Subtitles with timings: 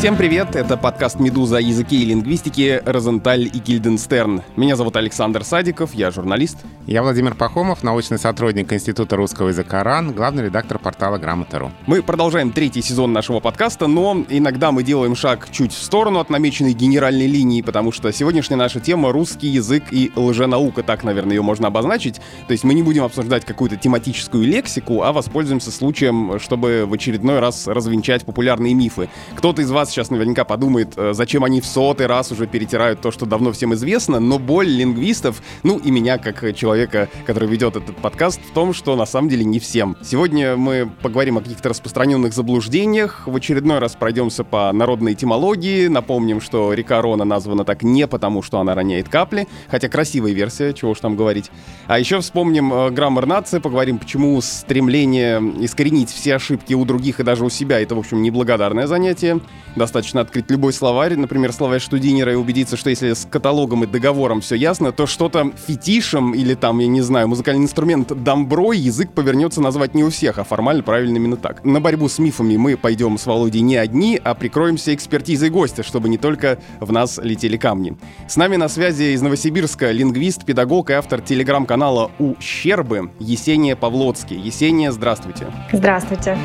[0.00, 4.40] Всем привет, это подкаст «Медуза» о языке и лингвистике «Розенталь и Гильденстерн».
[4.56, 6.56] Меня зовут Александр Садиков, я журналист.
[6.86, 11.70] Я Владимир Пахомов, научный сотрудник Института русского языка РАН, главный редактор портала «Грамота.ру».
[11.86, 16.30] Мы продолжаем третий сезон нашего подкаста, но иногда мы делаем шаг чуть в сторону от
[16.30, 21.42] намеченной генеральной линии, потому что сегодняшняя наша тема— русский язык и лженаука, так, наверное, ее
[21.42, 22.22] можно обозначить.
[22.46, 27.38] То есть мы не будем обсуждать какую-то тематическую лексику, а воспользуемся случаем, чтобы в очередной
[27.38, 29.10] раз развенчать популярные мифы.
[29.36, 33.10] Кто-то из вас сейчас наверняка подумает, э, зачем они в сотый раз уже перетирают то,
[33.10, 37.96] что давно всем известно, но боль лингвистов, ну и меня, как человека, который ведет этот
[37.96, 39.96] подкаст, в том, что на самом деле не всем.
[40.02, 46.40] Сегодня мы поговорим о каких-то распространенных заблуждениях, в очередной раз пройдемся по народной этимологии, напомним,
[46.40, 50.92] что река Рона названа так не потому, что она роняет капли, хотя красивая версия, чего
[50.92, 51.50] уж там говорить.
[51.86, 57.22] А еще вспомним э, граммар нации, поговорим, почему стремление искоренить все ошибки у других и
[57.22, 59.40] даже у себя, это, в общем, неблагодарное занятие.
[59.80, 64.42] Достаточно открыть любой словарь, например, словарь Штудинера, и убедиться, что если с каталогом и договором
[64.42, 69.62] все ясно, то что-то фетишем или там, я не знаю, музыкальный инструмент дамброй язык повернется
[69.62, 71.64] назвать не у всех, а формально правильно именно так.
[71.64, 76.10] На борьбу с мифами мы пойдем с Володей не одни, а прикроемся экспертизой гостя, чтобы
[76.10, 77.96] не только в нас летели камни.
[78.28, 84.38] С нами на связи из Новосибирска лингвист, педагог и автор телеграм-канала «Ущербы» Есения Павлоцкий.
[84.38, 85.46] Есения, здравствуйте.
[85.72, 86.36] Здравствуйте.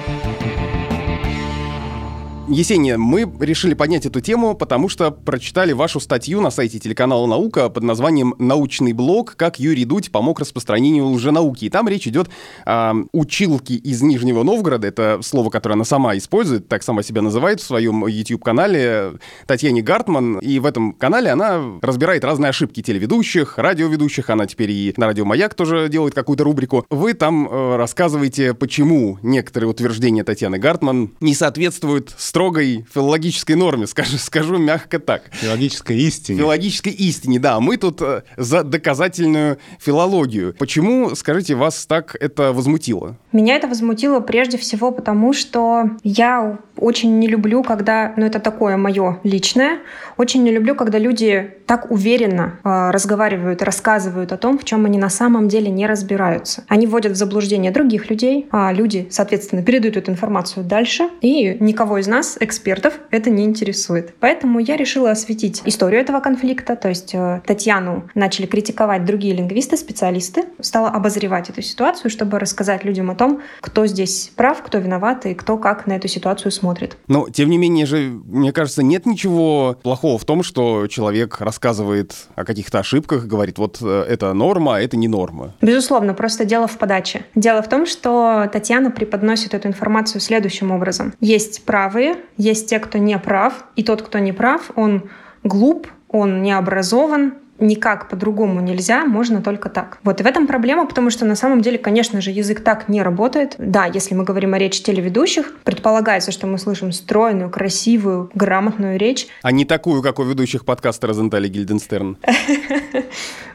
[2.47, 7.69] Есения, мы решили поднять эту тему, потому что прочитали вашу статью на сайте телеканала «Наука»
[7.69, 9.35] под названием «Научный блог.
[9.35, 11.65] Как Юрий Дудь помог распространению лженауки».
[11.65, 12.29] И там речь идет
[12.63, 14.87] о училке из Нижнего Новгорода.
[14.87, 19.13] Это слово, которое она сама использует, так сама себя называет в своем YouTube-канале
[19.47, 20.37] Татьяне Гартман.
[20.37, 24.29] И в этом канале она разбирает разные ошибки телеведущих, радиоведущих.
[24.29, 26.85] Она теперь и на радио «Маяк» тоже делает какую-то рубрику.
[26.91, 34.17] Вы там э, рассказываете, почему некоторые утверждения Татьяны Гартман не соответствуют строгой филологической норме, скажу,
[34.17, 35.29] скажу мягко так.
[35.31, 36.39] Филологической истине.
[36.39, 37.61] Филологической истине, да.
[37.61, 40.53] Мы тут э, за доказательную филологию.
[40.59, 43.15] Почему, скажите, вас так это возмутило?
[43.31, 48.75] Меня это возмутило прежде всего потому, что я очень не люблю, когда, ну это такое
[48.75, 49.79] мое личное,
[50.17, 54.97] очень не люблю, когда люди так уверенно э, разговаривают, рассказывают о том, в чем они
[54.97, 56.63] на самом деле не разбираются.
[56.67, 61.97] Они вводят в заблуждение других людей, а люди, соответственно, передают эту информацию дальше, и никого
[61.97, 64.13] из нас, экспертов, это не интересует.
[64.19, 69.77] Поэтому я решила осветить историю этого конфликта, то есть э, Татьяну начали критиковать другие лингвисты,
[69.77, 75.25] специалисты, стала обозревать эту ситуацию, чтобы рассказать людям о том, кто здесь прав, кто виноват
[75.25, 76.97] и кто как на эту ситуацию смотрит.
[77.07, 82.27] Но, тем не менее же, мне кажется, нет ничего плохого в том, что человек рассказывает
[82.35, 85.53] о каких-то ошибках, говорит, вот э, это норма, а это не норма.
[85.61, 87.25] Безусловно, просто дело в подаче.
[87.35, 91.13] Дело в том, что Татьяна преподносит эту информацию следующим образом.
[91.19, 95.09] Есть правые, есть те, кто не прав, и тот, кто не прав, он
[95.43, 99.99] глуп, он не образован, никак по-другому нельзя, можно только так.
[100.03, 103.01] Вот и в этом проблема, потому что на самом деле, конечно же, язык так не
[103.01, 103.55] работает.
[103.57, 109.27] Да, если мы говорим о речи телеведущих, предполагается, что мы слышим стройную, красивую, грамотную речь.
[109.41, 112.17] А не такую, как у ведущих подкаста Розентали Гильденстерн.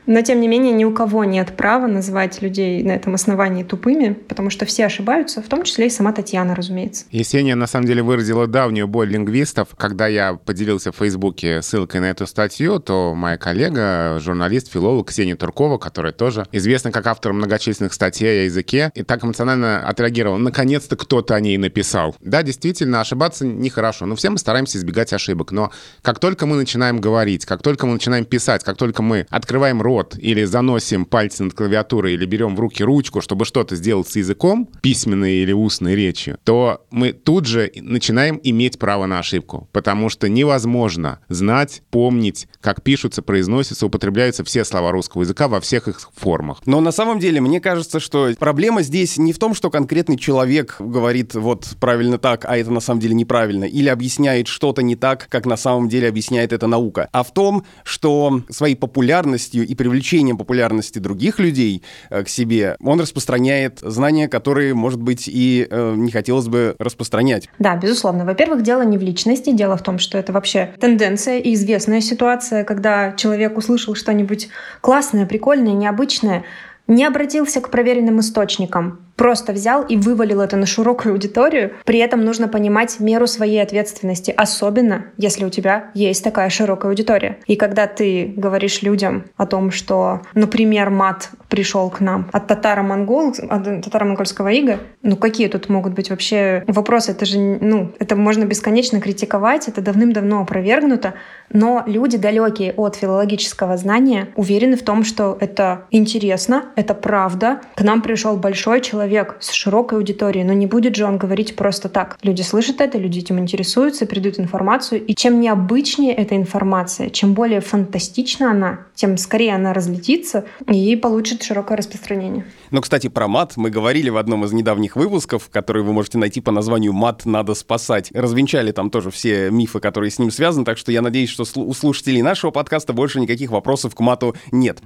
[0.06, 4.14] Но, тем не менее, ни у кого нет права называть людей на этом основании тупыми,
[4.14, 7.04] потому что все ошибаются, в том числе и сама Татьяна, разумеется.
[7.10, 9.68] Есения, на самом деле, выразила давнюю боль лингвистов.
[9.76, 13.89] Когда я поделился в Фейсбуке ссылкой на эту статью, то моя коллега,
[14.20, 19.24] журналист, филолог Ксения Туркова, которая тоже известна как автор многочисленных статей о языке, и так
[19.24, 20.38] эмоционально отреагировала.
[20.38, 22.16] Наконец-то кто-то о ней написал.
[22.20, 25.52] Да, действительно, ошибаться нехорошо, но все мы стараемся избегать ошибок.
[25.52, 25.70] Но
[26.02, 30.16] как только мы начинаем говорить, как только мы начинаем писать, как только мы открываем рот,
[30.18, 34.68] или заносим пальцы над клавиатурой или берем в руки ручку, чтобы что-то сделать с языком,
[34.82, 39.68] письменной или устной речью, то мы тут же начинаем иметь право на ошибку.
[39.72, 45.88] Потому что невозможно знать, помнить, как пишутся, произносятся, употребляются все слова русского языка во всех
[45.88, 46.58] их формах.
[46.66, 50.76] Но на самом деле, мне кажется, что проблема здесь не в том, что конкретный человек
[50.78, 55.26] говорит вот правильно так, а это на самом деле неправильно, или объясняет что-то не так,
[55.28, 60.38] как на самом деле объясняет это наука, а в том, что своей популярностью и привлечением
[60.38, 66.10] популярности других людей э, к себе, он распространяет знания, которые, может быть, и э, не
[66.10, 67.48] хотелось бы распространять.
[67.58, 68.24] Да, безусловно.
[68.24, 72.64] Во-первых, дело не в личности, дело в том, что это вообще тенденция и известная ситуация,
[72.64, 74.48] когда человек услышал что-нибудь
[74.80, 76.44] классное, прикольное, необычное,
[76.86, 81.72] не обратился к проверенным источникам, просто взял и вывалил это на широкую аудиторию.
[81.84, 87.36] При этом нужно понимать меру своей ответственности, особенно если у тебя есть такая широкая аудитория.
[87.46, 93.34] И когда ты говоришь людям о том, что, например, мат пришел к нам от татаро-монгол,
[93.50, 97.10] от татаро-монгольского ига, ну какие тут могут быть вообще вопросы?
[97.10, 101.12] Это же, ну, это можно бесконечно критиковать, это давным-давно опровергнуто,
[101.52, 107.60] но люди, далекие от филологического знания, уверены в том, что это интересно, это правда.
[107.74, 109.09] К нам пришел большой человек
[109.40, 112.18] с широкой аудиторией, но не будет же он говорить просто так.
[112.22, 117.60] Люди слышат это, люди этим интересуются, придут информацию, и чем необычнее эта информация, чем более
[117.60, 122.44] фантастична она, тем скорее она разлетится и получит широкое распространение.
[122.70, 126.40] Но, кстати, про мат мы говорили в одном из недавних выпусков, который вы можете найти
[126.40, 128.10] по названию «Мат надо спасать».
[128.12, 131.74] Развенчали там тоже все мифы, которые с ним связаны, так что я надеюсь, что у
[131.74, 134.78] слушателей нашего подкаста больше никаких вопросов к мату нет.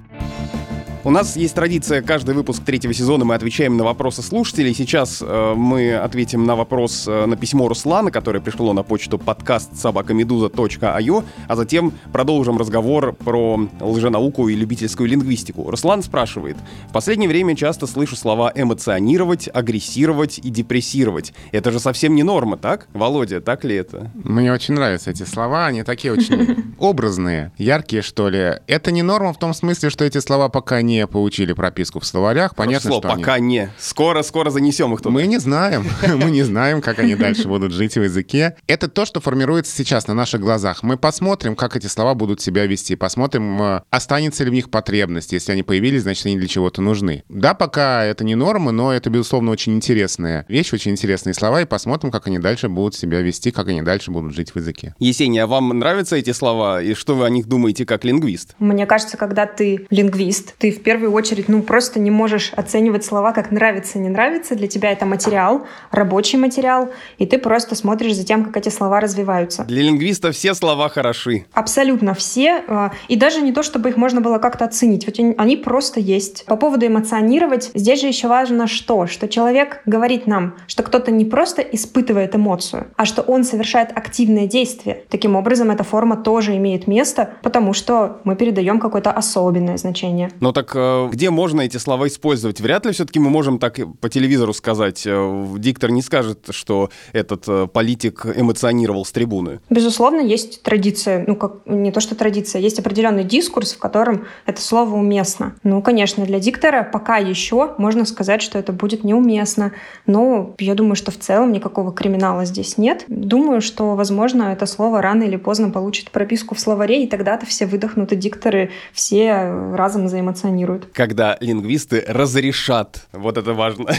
[1.05, 4.73] У нас есть традиция, каждый выпуск третьего сезона мы отвечаем на вопросы слушателей.
[4.73, 9.77] Сейчас э, мы ответим на вопрос э, на письмо Руслана, которое пришло на почту подкаст
[9.77, 15.69] собакамедуза.io, а затем продолжим разговор про лженауку и любительскую лингвистику.
[15.69, 16.57] Руслан спрашивает.
[16.89, 21.35] В последнее время часто слышу слова эмоционировать, агрессировать и депрессировать.
[21.51, 22.87] Это же совсем не норма, так?
[22.93, 24.11] Володя, так ли это?
[24.15, 28.53] Мне очень нравятся эти слова, они такие очень образные, яркие, что ли.
[28.65, 32.05] Это не норма в том смысле, что эти слова пока не не получили прописку в
[32.05, 32.55] словарях.
[32.55, 33.47] Понятно, слово, что пока они...
[33.47, 33.69] не.
[33.77, 35.11] Скоро-скоро занесем их туда.
[35.11, 35.85] Мы не знаем.
[36.15, 38.55] Мы не знаем, как они дальше будут жить в языке.
[38.67, 40.83] Это то, что формируется сейчас на наших глазах.
[40.83, 42.95] Мы посмотрим, как эти слова будут себя вести.
[42.95, 45.33] Посмотрим, э, останется ли в них потребность.
[45.33, 47.23] Если они появились, значит, они для чего-то нужны.
[47.29, 51.61] Да, пока это не норма, но это, безусловно, очень интересная вещь, очень интересные слова.
[51.61, 54.95] И посмотрим, как они дальше будут себя вести, как они дальше будут жить в языке.
[54.99, 56.81] Есения, а вам нравятся эти слова?
[56.81, 58.55] И что вы о них думаете как лингвист?
[58.59, 63.33] Мне кажется, когда ты лингвист, ты в первую очередь, ну, просто не можешь оценивать слова
[63.33, 64.55] как нравится, не нравится.
[64.55, 69.01] Для тебя это материал, рабочий материал, и ты просто смотришь за тем, как эти слова
[69.01, 69.63] развиваются.
[69.63, 71.45] Для лингвиста все слова хороши.
[71.53, 72.63] Абсолютно все.
[72.67, 75.05] А, и даже не то, чтобы их можно было как-то оценить.
[75.07, 76.45] Вот они просто есть.
[76.45, 79.07] По поводу эмоционировать, здесь же еще важно что?
[79.07, 84.45] Что человек говорит нам, что кто-то не просто испытывает эмоцию, а что он совершает активное
[84.45, 85.01] действие.
[85.09, 90.29] Таким образом, эта форма тоже имеет место, потому что мы передаем какое-то особенное значение.
[90.39, 92.59] Ну так э, где можно эти слова использовать?
[92.61, 95.03] Вряд ли все-таки мы можем так по телевизору сказать.
[95.05, 99.59] Э, диктор не скажет, что этот э, политик эмоционировал с трибуны.
[99.69, 104.61] Безусловно, есть традиция, ну как не то что традиция, есть определенный дискурс, в котором это
[104.61, 105.55] слово уместно.
[105.63, 109.73] Ну, конечно, для диктора пока еще можно сказать, что это будет неуместно,
[110.05, 113.05] но я думаю, что в целом никакого криминала здесь нет.
[113.07, 117.65] Думаю, что, возможно, это слово рано или поздно получит прописку в словаре, и тогда-то все
[117.65, 120.54] выдохнут, и дикторы все разом заэмоционируют
[120.93, 123.07] когда лингвисты разрешат.
[123.11, 123.89] Вот это важно.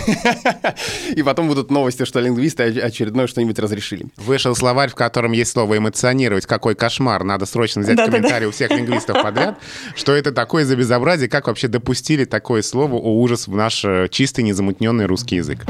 [1.14, 4.06] И потом будут новости, что лингвисты очередное что-нибудь разрешили.
[4.16, 6.46] Вышел словарь, в котором есть слово «эмоционировать».
[6.46, 7.24] Какой кошмар.
[7.24, 9.58] Надо срочно взять комментарий у всех лингвистов подряд.
[9.94, 11.28] Что это такое за безобразие?
[11.28, 15.64] Как вообще допустили такое слово, о ужас, в наш э, чистый, незамутненный русский язык?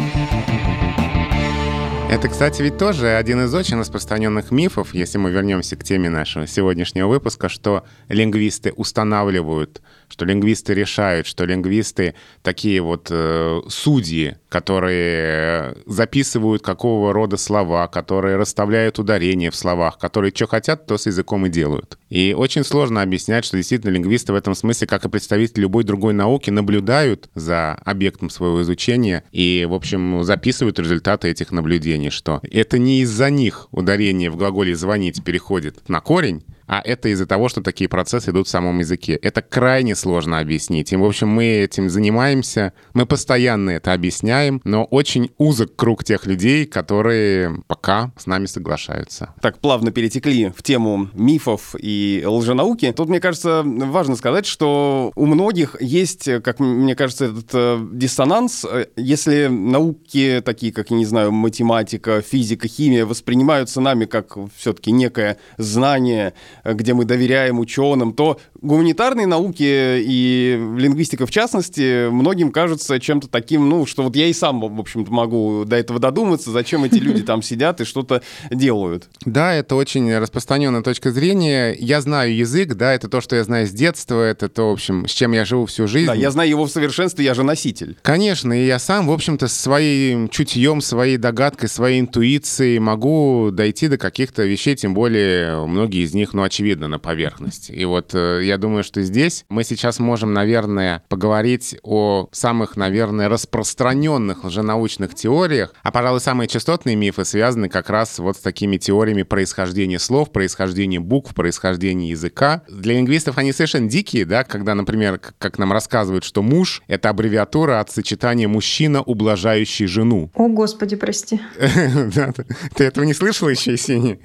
[2.09, 6.47] Это, кстати, ведь тоже один из очень распространенных мифов, если мы вернемся к теме нашего
[6.47, 15.77] сегодняшнего выпуска, что лингвисты устанавливают что лингвисты решают, что лингвисты такие вот э, судьи, которые
[15.87, 21.47] записывают какого рода слова, которые расставляют ударения в словах, которые что хотят, то с языком
[21.47, 21.99] и делают.
[22.09, 26.15] И очень сложно объяснять, что действительно лингвисты в этом смысле, как и представители любой другой
[26.15, 32.79] науки, наблюдают за объектом своего изучения и, в общем, записывают результаты этих наблюдений, что это
[32.79, 37.63] не из-за них ударение в глаголе «звонить» переходит на корень, а это из-за того, что
[37.63, 39.15] такие процессы идут в самом языке.
[39.15, 40.93] Это крайне сложно объяснить.
[40.93, 46.27] И, в общем, мы этим занимаемся, мы постоянно это объясняем, но очень узок круг тех
[46.27, 49.35] людей, которые пока с нами соглашаются.
[49.41, 52.93] Так плавно перетекли в тему мифов и лженауки.
[52.93, 58.67] Тут, мне кажется, важно сказать, что у многих есть, как мне кажется, этот э, диссонанс.
[58.97, 65.39] Если науки такие, как, я не знаю, математика, физика, химия воспринимаются нами как все-таки некое
[65.59, 66.35] знание,
[66.75, 73.69] где мы доверяем ученым, то гуманитарные науки и лингвистика в частности многим кажутся чем-то таким,
[73.69, 77.23] ну, что вот я и сам, в общем-то, могу до этого додуматься, зачем эти люди
[77.23, 79.09] там сидят и что-то делают.
[79.25, 81.75] Да, это очень распространенная точка зрения.
[81.79, 85.07] Я знаю язык, да, это то, что я знаю с детства, это то, в общем,
[85.07, 86.07] с чем я живу всю жизнь.
[86.07, 87.97] Да, я знаю его в совершенстве, я же носитель.
[88.03, 93.99] Конечно, и я сам, в общем-то, своим чутьем, своей догадкой, своей интуицией могу дойти до
[93.99, 97.73] каких-то вещей, тем более многие из них, ну, очевидно, на поверхности.
[97.73, 102.77] И вот э, я я думаю, что здесь мы сейчас можем, наверное, поговорить о самых,
[102.77, 108.79] наверное, распространенных лженаучных теориях, а, пожалуй, самые частотные мифы связаны как раз вот с такими
[108.79, 112.63] теориями происхождения слов, происхождения букв, происхождения языка.
[112.67, 117.81] Для лингвистов они совершенно дикие, да, когда, например, как нам рассказывают, что муж— это аббревиатура
[117.81, 120.31] от сочетания «мужчина, ублажающий жену».
[120.35, 121.41] О, Господи, прости.
[122.75, 124.19] Ты этого не слышала еще, Есения?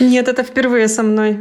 [0.00, 1.38] Нет, это впервые со мной.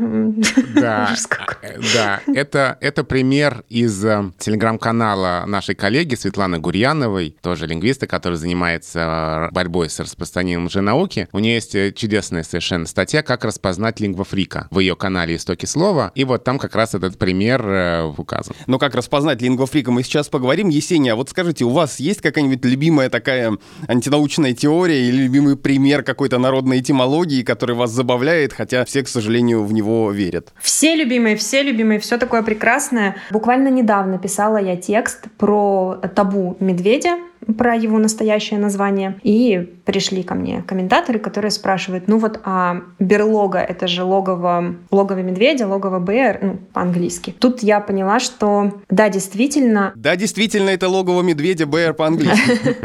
[0.73, 1.09] Да,
[1.93, 2.18] да.
[2.27, 9.53] Это, это пример из э, телеграм-канала нашей коллеги Светланы Гурьяновой, тоже лингвиста, который занимается э,
[9.53, 11.27] борьбой с распространением лженауки.
[11.31, 16.11] У нее есть э, чудесная совершенно статья «Как распознать лингвофрика» в ее канале «Истоки слова».
[16.15, 18.55] И вот там как раз этот пример указан.
[18.67, 20.69] Но как распознать лингвофрика мы сейчас поговорим.
[20.69, 23.57] Есения, а вот скажите, у вас есть какая-нибудь любимая такая
[23.87, 29.63] антинаучная теория или любимый пример какой-то народной этимологии, который вас забавляет, хотя все, к сожалению,
[29.63, 30.53] в него верят?
[30.61, 33.15] Все любимые, все любимые, все такое прекрасное.
[33.31, 37.17] Буквально недавно писала я текст про табу медведя,
[37.57, 39.19] про его настоящее название.
[39.23, 45.19] И пришли ко мне комментаторы, которые спрашивают, ну вот, а берлога— это же логово, логово
[45.19, 47.33] медведя, логово БР, ну, по-английски.
[47.39, 49.93] Тут я поняла, что да, действительно...
[49.95, 52.75] Да, действительно, это логово медведя БР по-английски.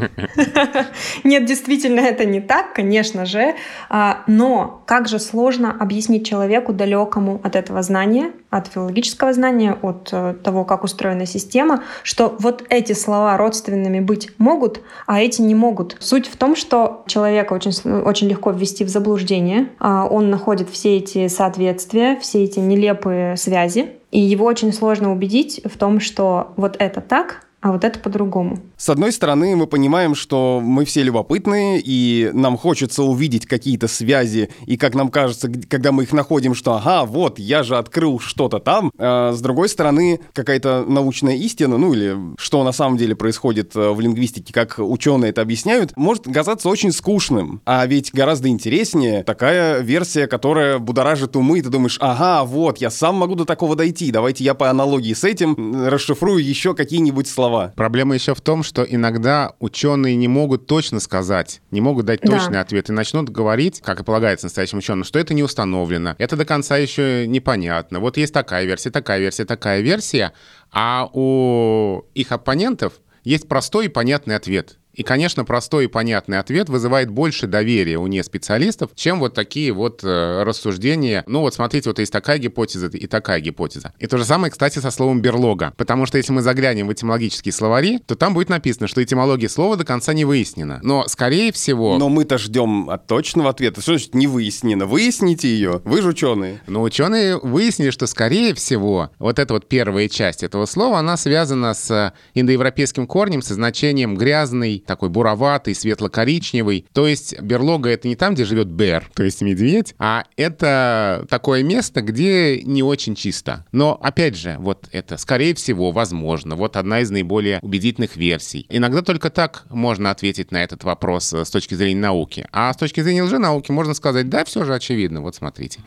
[1.25, 3.55] Нет, действительно, это не так, конечно же.
[3.89, 10.09] А, но как же сложно объяснить человеку далекому от этого знания, от филологического знания, от
[10.13, 15.55] э, того, как устроена система, что вот эти слова родственными быть могут, а эти не
[15.55, 15.97] могут.
[15.99, 17.73] Суть в том, что человека очень,
[18.03, 19.71] очень легко ввести в заблуждение.
[19.81, 25.61] А он находит все эти соответствия, все эти нелепые связи, и его очень сложно убедить
[25.65, 28.59] в том, что вот это так, а вот это по-другому.
[28.85, 34.51] С одной стороны, мы понимаем, что мы все любопытные, и нам хочется увидеть какие-то связи,
[34.67, 38.59] и как нам кажется, когда мы их находим, что ага, вот, я же открыл что-то
[38.59, 38.93] там.
[38.99, 43.89] А с другой стороны, какая-то научная истина, ну или что на самом деле происходит э,
[43.89, 47.63] в лингвистике, как ученые это объясняют, может казаться очень скучным.
[47.65, 52.91] А ведь гораздо интереснее такая версия, которая будоражит умы, и ты думаешь, ага, вот, я
[52.91, 57.45] сам могу до такого дойти, давайте я по аналогии с этим расшифрую еще какие-нибудь слова
[57.45, 57.73] слова.
[57.77, 62.55] Проблема еще в том, что иногда ученые не могут точно сказать, не могут дать точный
[62.55, 62.61] да.
[62.63, 66.45] ответ и начнут говорить, как и полагается настоящим ученым, что это не установлено, это до
[66.45, 68.01] конца еще непонятно.
[68.01, 70.33] Вот есть такая версия, такая версия, такая версия,
[70.73, 74.79] а у их оппонентов есть простой и понятный ответ.
[74.95, 80.03] И, конечно, простой и понятный ответ вызывает больше доверия у неспециалистов, чем вот такие вот
[80.05, 81.25] э, рассуждения.
[81.27, 83.93] Ну вот смотрите, вот есть такая гипотеза и такая гипотеза.
[83.99, 85.75] И то же самое, кстати, со словом берлога.
[85.77, 89.77] Потому что если мы заглянем в этимологические словари, то там будет написано, что этимология слова
[89.77, 90.81] до конца не выяснена.
[90.83, 91.99] Но, скорее всего...
[91.99, 93.81] Но мы-то ждем от точного ответа.
[93.81, 94.87] Что значит не выяснено?
[94.87, 95.81] Выясните ее.
[95.85, 96.61] Вы же ученые.
[96.67, 101.75] Но ученые выяснили, что, скорее всего, вот эта вот первая часть этого слова, она связана
[101.75, 106.87] с индоевропейским корнем, со значением грязный, такой буроватый, светло-коричневый.
[106.93, 111.63] То есть берлога— это не там, где живет бер, то есть медведь, а это такое
[111.63, 113.65] место, где не очень чисто.
[113.73, 118.67] Но, опять же, вот это, скорее всего, возможно, вот одна из наиболее убедительных версий.
[118.69, 122.47] Иногда только так можно ответить на этот вопрос с точки зрения науки.
[122.53, 125.81] А с точки зрения лженауки можно сказать, да, все же очевидно, вот смотрите.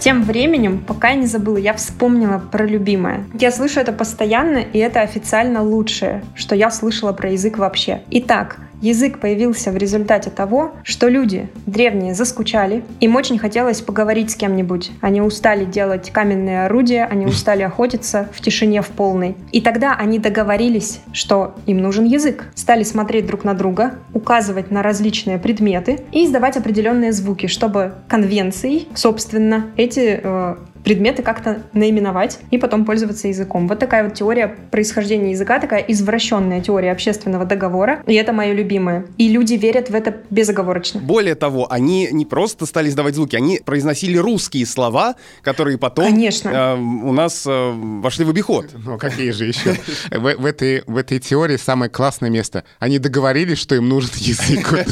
[0.00, 3.24] Тем временем, пока я не забыла, я вспомнила про любимое.
[3.34, 8.02] Я слышу это постоянно, и это официально лучшее, что я слышала про язык вообще.
[8.10, 14.36] Итак, Язык появился в результате того, что люди древние заскучали, им очень хотелось поговорить с
[14.36, 14.90] кем-нибудь.
[15.00, 19.36] Они устали делать каменные орудия, они устали охотиться в тишине в полной.
[19.52, 22.50] И тогда они договорились, что им нужен язык.
[22.54, 28.88] Стали смотреть друг на друга, указывать на различные предметы и издавать определенные звуки, чтобы конвенцией,
[28.94, 30.56] собственно, эти э,
[30.86, 33.66] предметы как-то наименовать и потом пользоваться языком.
[33.66, 39.04] Вот такая вот теория происхождения языка, такая извращенная теория общественного договора, и это мое любимое.
[39.18, 41.00] И люди верят в это безоговорочно.
[41.00, 46.50] Более того, они не просто стали издавать звуки, они произносили русские слова, которые потом Конечно.
[46.50, 48.66] Э, у нас э, вошли в обиход.
[48.84, 49.74] Ну, какие же еще?
[50.12, 52.62] В, в, этой, в этой теории самое классное место.
[52.78, 54.86] Они договорились, что им нужен язык.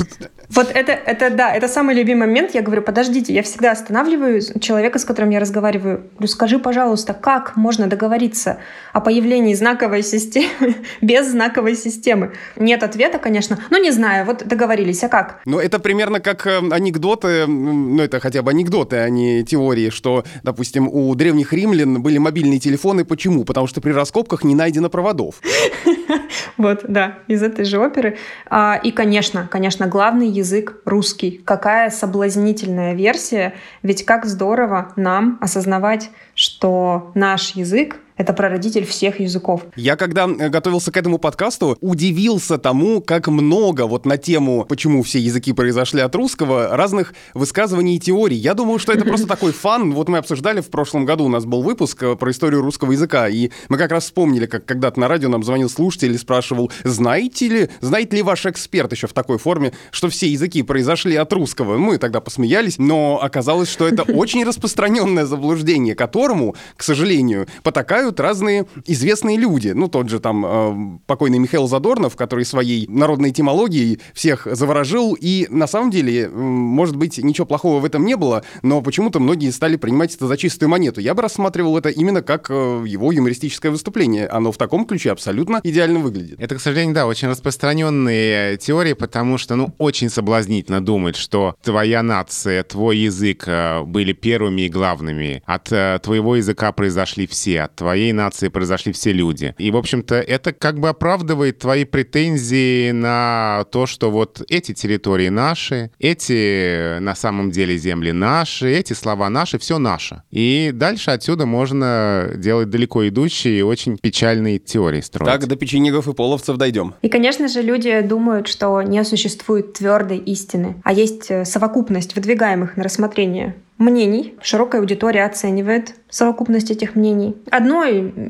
[0.51, 2.55] Вот это, это да, это самый любимый момент.
[2.55, 5.84] Я говорю, подождите, я всегда останавливаю человека, с которым я разговариваю.
[5.85, 8.59] Говорю, скажи, пожалуйста, как можно договориться
[8.93, 12.33] о появлении знаковой системы без знаковой системы?
[12.57, 13.59] Нет ответа, конечно.
[13.71, 15.41] Ну, не знаю, вот договорились, а как?
[15.45, 20.25] Ну, это примерно как э, анекдоты, ну, это хотя бы анекдоты, а не теории, что,
[20.43, 23.05] допустим, у древних римлян были мобильные телефоны.
[23.05, 23.45] Почему?
[23.45, 25.41] Потому что при раскопках не найдено проводов.
[26.57, 28.17] Вот, да, из этой же оперы.
[28.49, 31.43] А, и, конечно, конечно, главный язык русский.
[31.45, 39.18] Какая соблазнительная версия, ведь как здорово нам осознавать осознавать, что наш язык это прародитель всех
[39.21, 39.62] языков.
[39.76, 45.02] Я, когда э, готовился к этому подкасту, удивился тому, как много вот на тему, почему
[45.02, 48.37] все языки произошли от русского, разных высказываний и теорий.
[48.37, 49.92] Я думал, что это просто такой фан.
[49.92, 53.28] Вот мы обсуждали в прошлом году, у нас был выпуск э, про историю русского языка,
[53.28, 57.49] и мы как раз вспомнили, как когда-то на радио нам звонил слушатель и спрашивал, знаете
[57.49, 61.78] ли, знает ли ваш эксперт еще в такой форме, что все языки произошли от русского?
[61.78, 68.20] Мы тогда посмеялись, но оказалось, что это очень распространенное заблуждение, которому, к сожалению, потакают помогают
[68.20, 69.68] разные известные люди.
[69.68, 75.16] Ну, тот же там э, покойный Михаил Задорнов, который своей народной этимологией всех заворожил.
[75.18, 79.50] И на самом деле, может быть, ничего плохого в этом не было, но почему-то многие
[79.50, 81.00] стали принимать это за чистую монету.
[81.00, 84.26] Я бы рассматривал это именно как э, его юмористическое выступление.
[84.26, 86.40] Оно в таком ключе абсолютно идеально выглядит.
[86.40, 92.02] Это, к сожалению, да, очень распространенные теории, потому что, ну, очень соблазнительно думать, что твоя
[92.02, 95.42] нация, твой язык э, были первыми и главными.
[95.46, 99.55] От э, твоего языка произошли все, от твоей твоей нации произошли все люди.
[99.57, 105.29] И, в общем-то, это как бы оправдывает твои претензии на то, что вот эти территории
[105.29, 110.25] наши, эти на самом деле земли наши, эти слова наши, все наше.
[110.33, 115.31] И дальше отсюда можно делать далеко идущие и очень печальные теории строить.
[115.31, 116.95] Так до печенегов и половцев дойдем.
[117.01, 122.77] И, конечно же, люди думают, что не существует твердой истины, а есть э, совокупность выдвигаемых
[122.77, 124.35] на рассмотрение мнений.
[124.40, 127.37] Широкая аудитория оценивает совокупность этих мнений.
[127.50, 127.85] Одно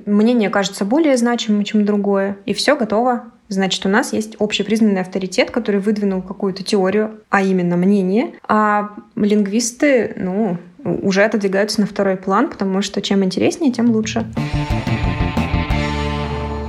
[0.07, 3.25] мнение кажется более значимым, чем другое, и все готово.
[3.49, 10.15] Значит, у нас есть общепризнанный авторитет, который выдвинул какую-то теорию, а именно мнение, а лингвисты,
[10.17, 14.27] ну, уже отодвигаются на второй план, потому что чем интереснее, тем лучше.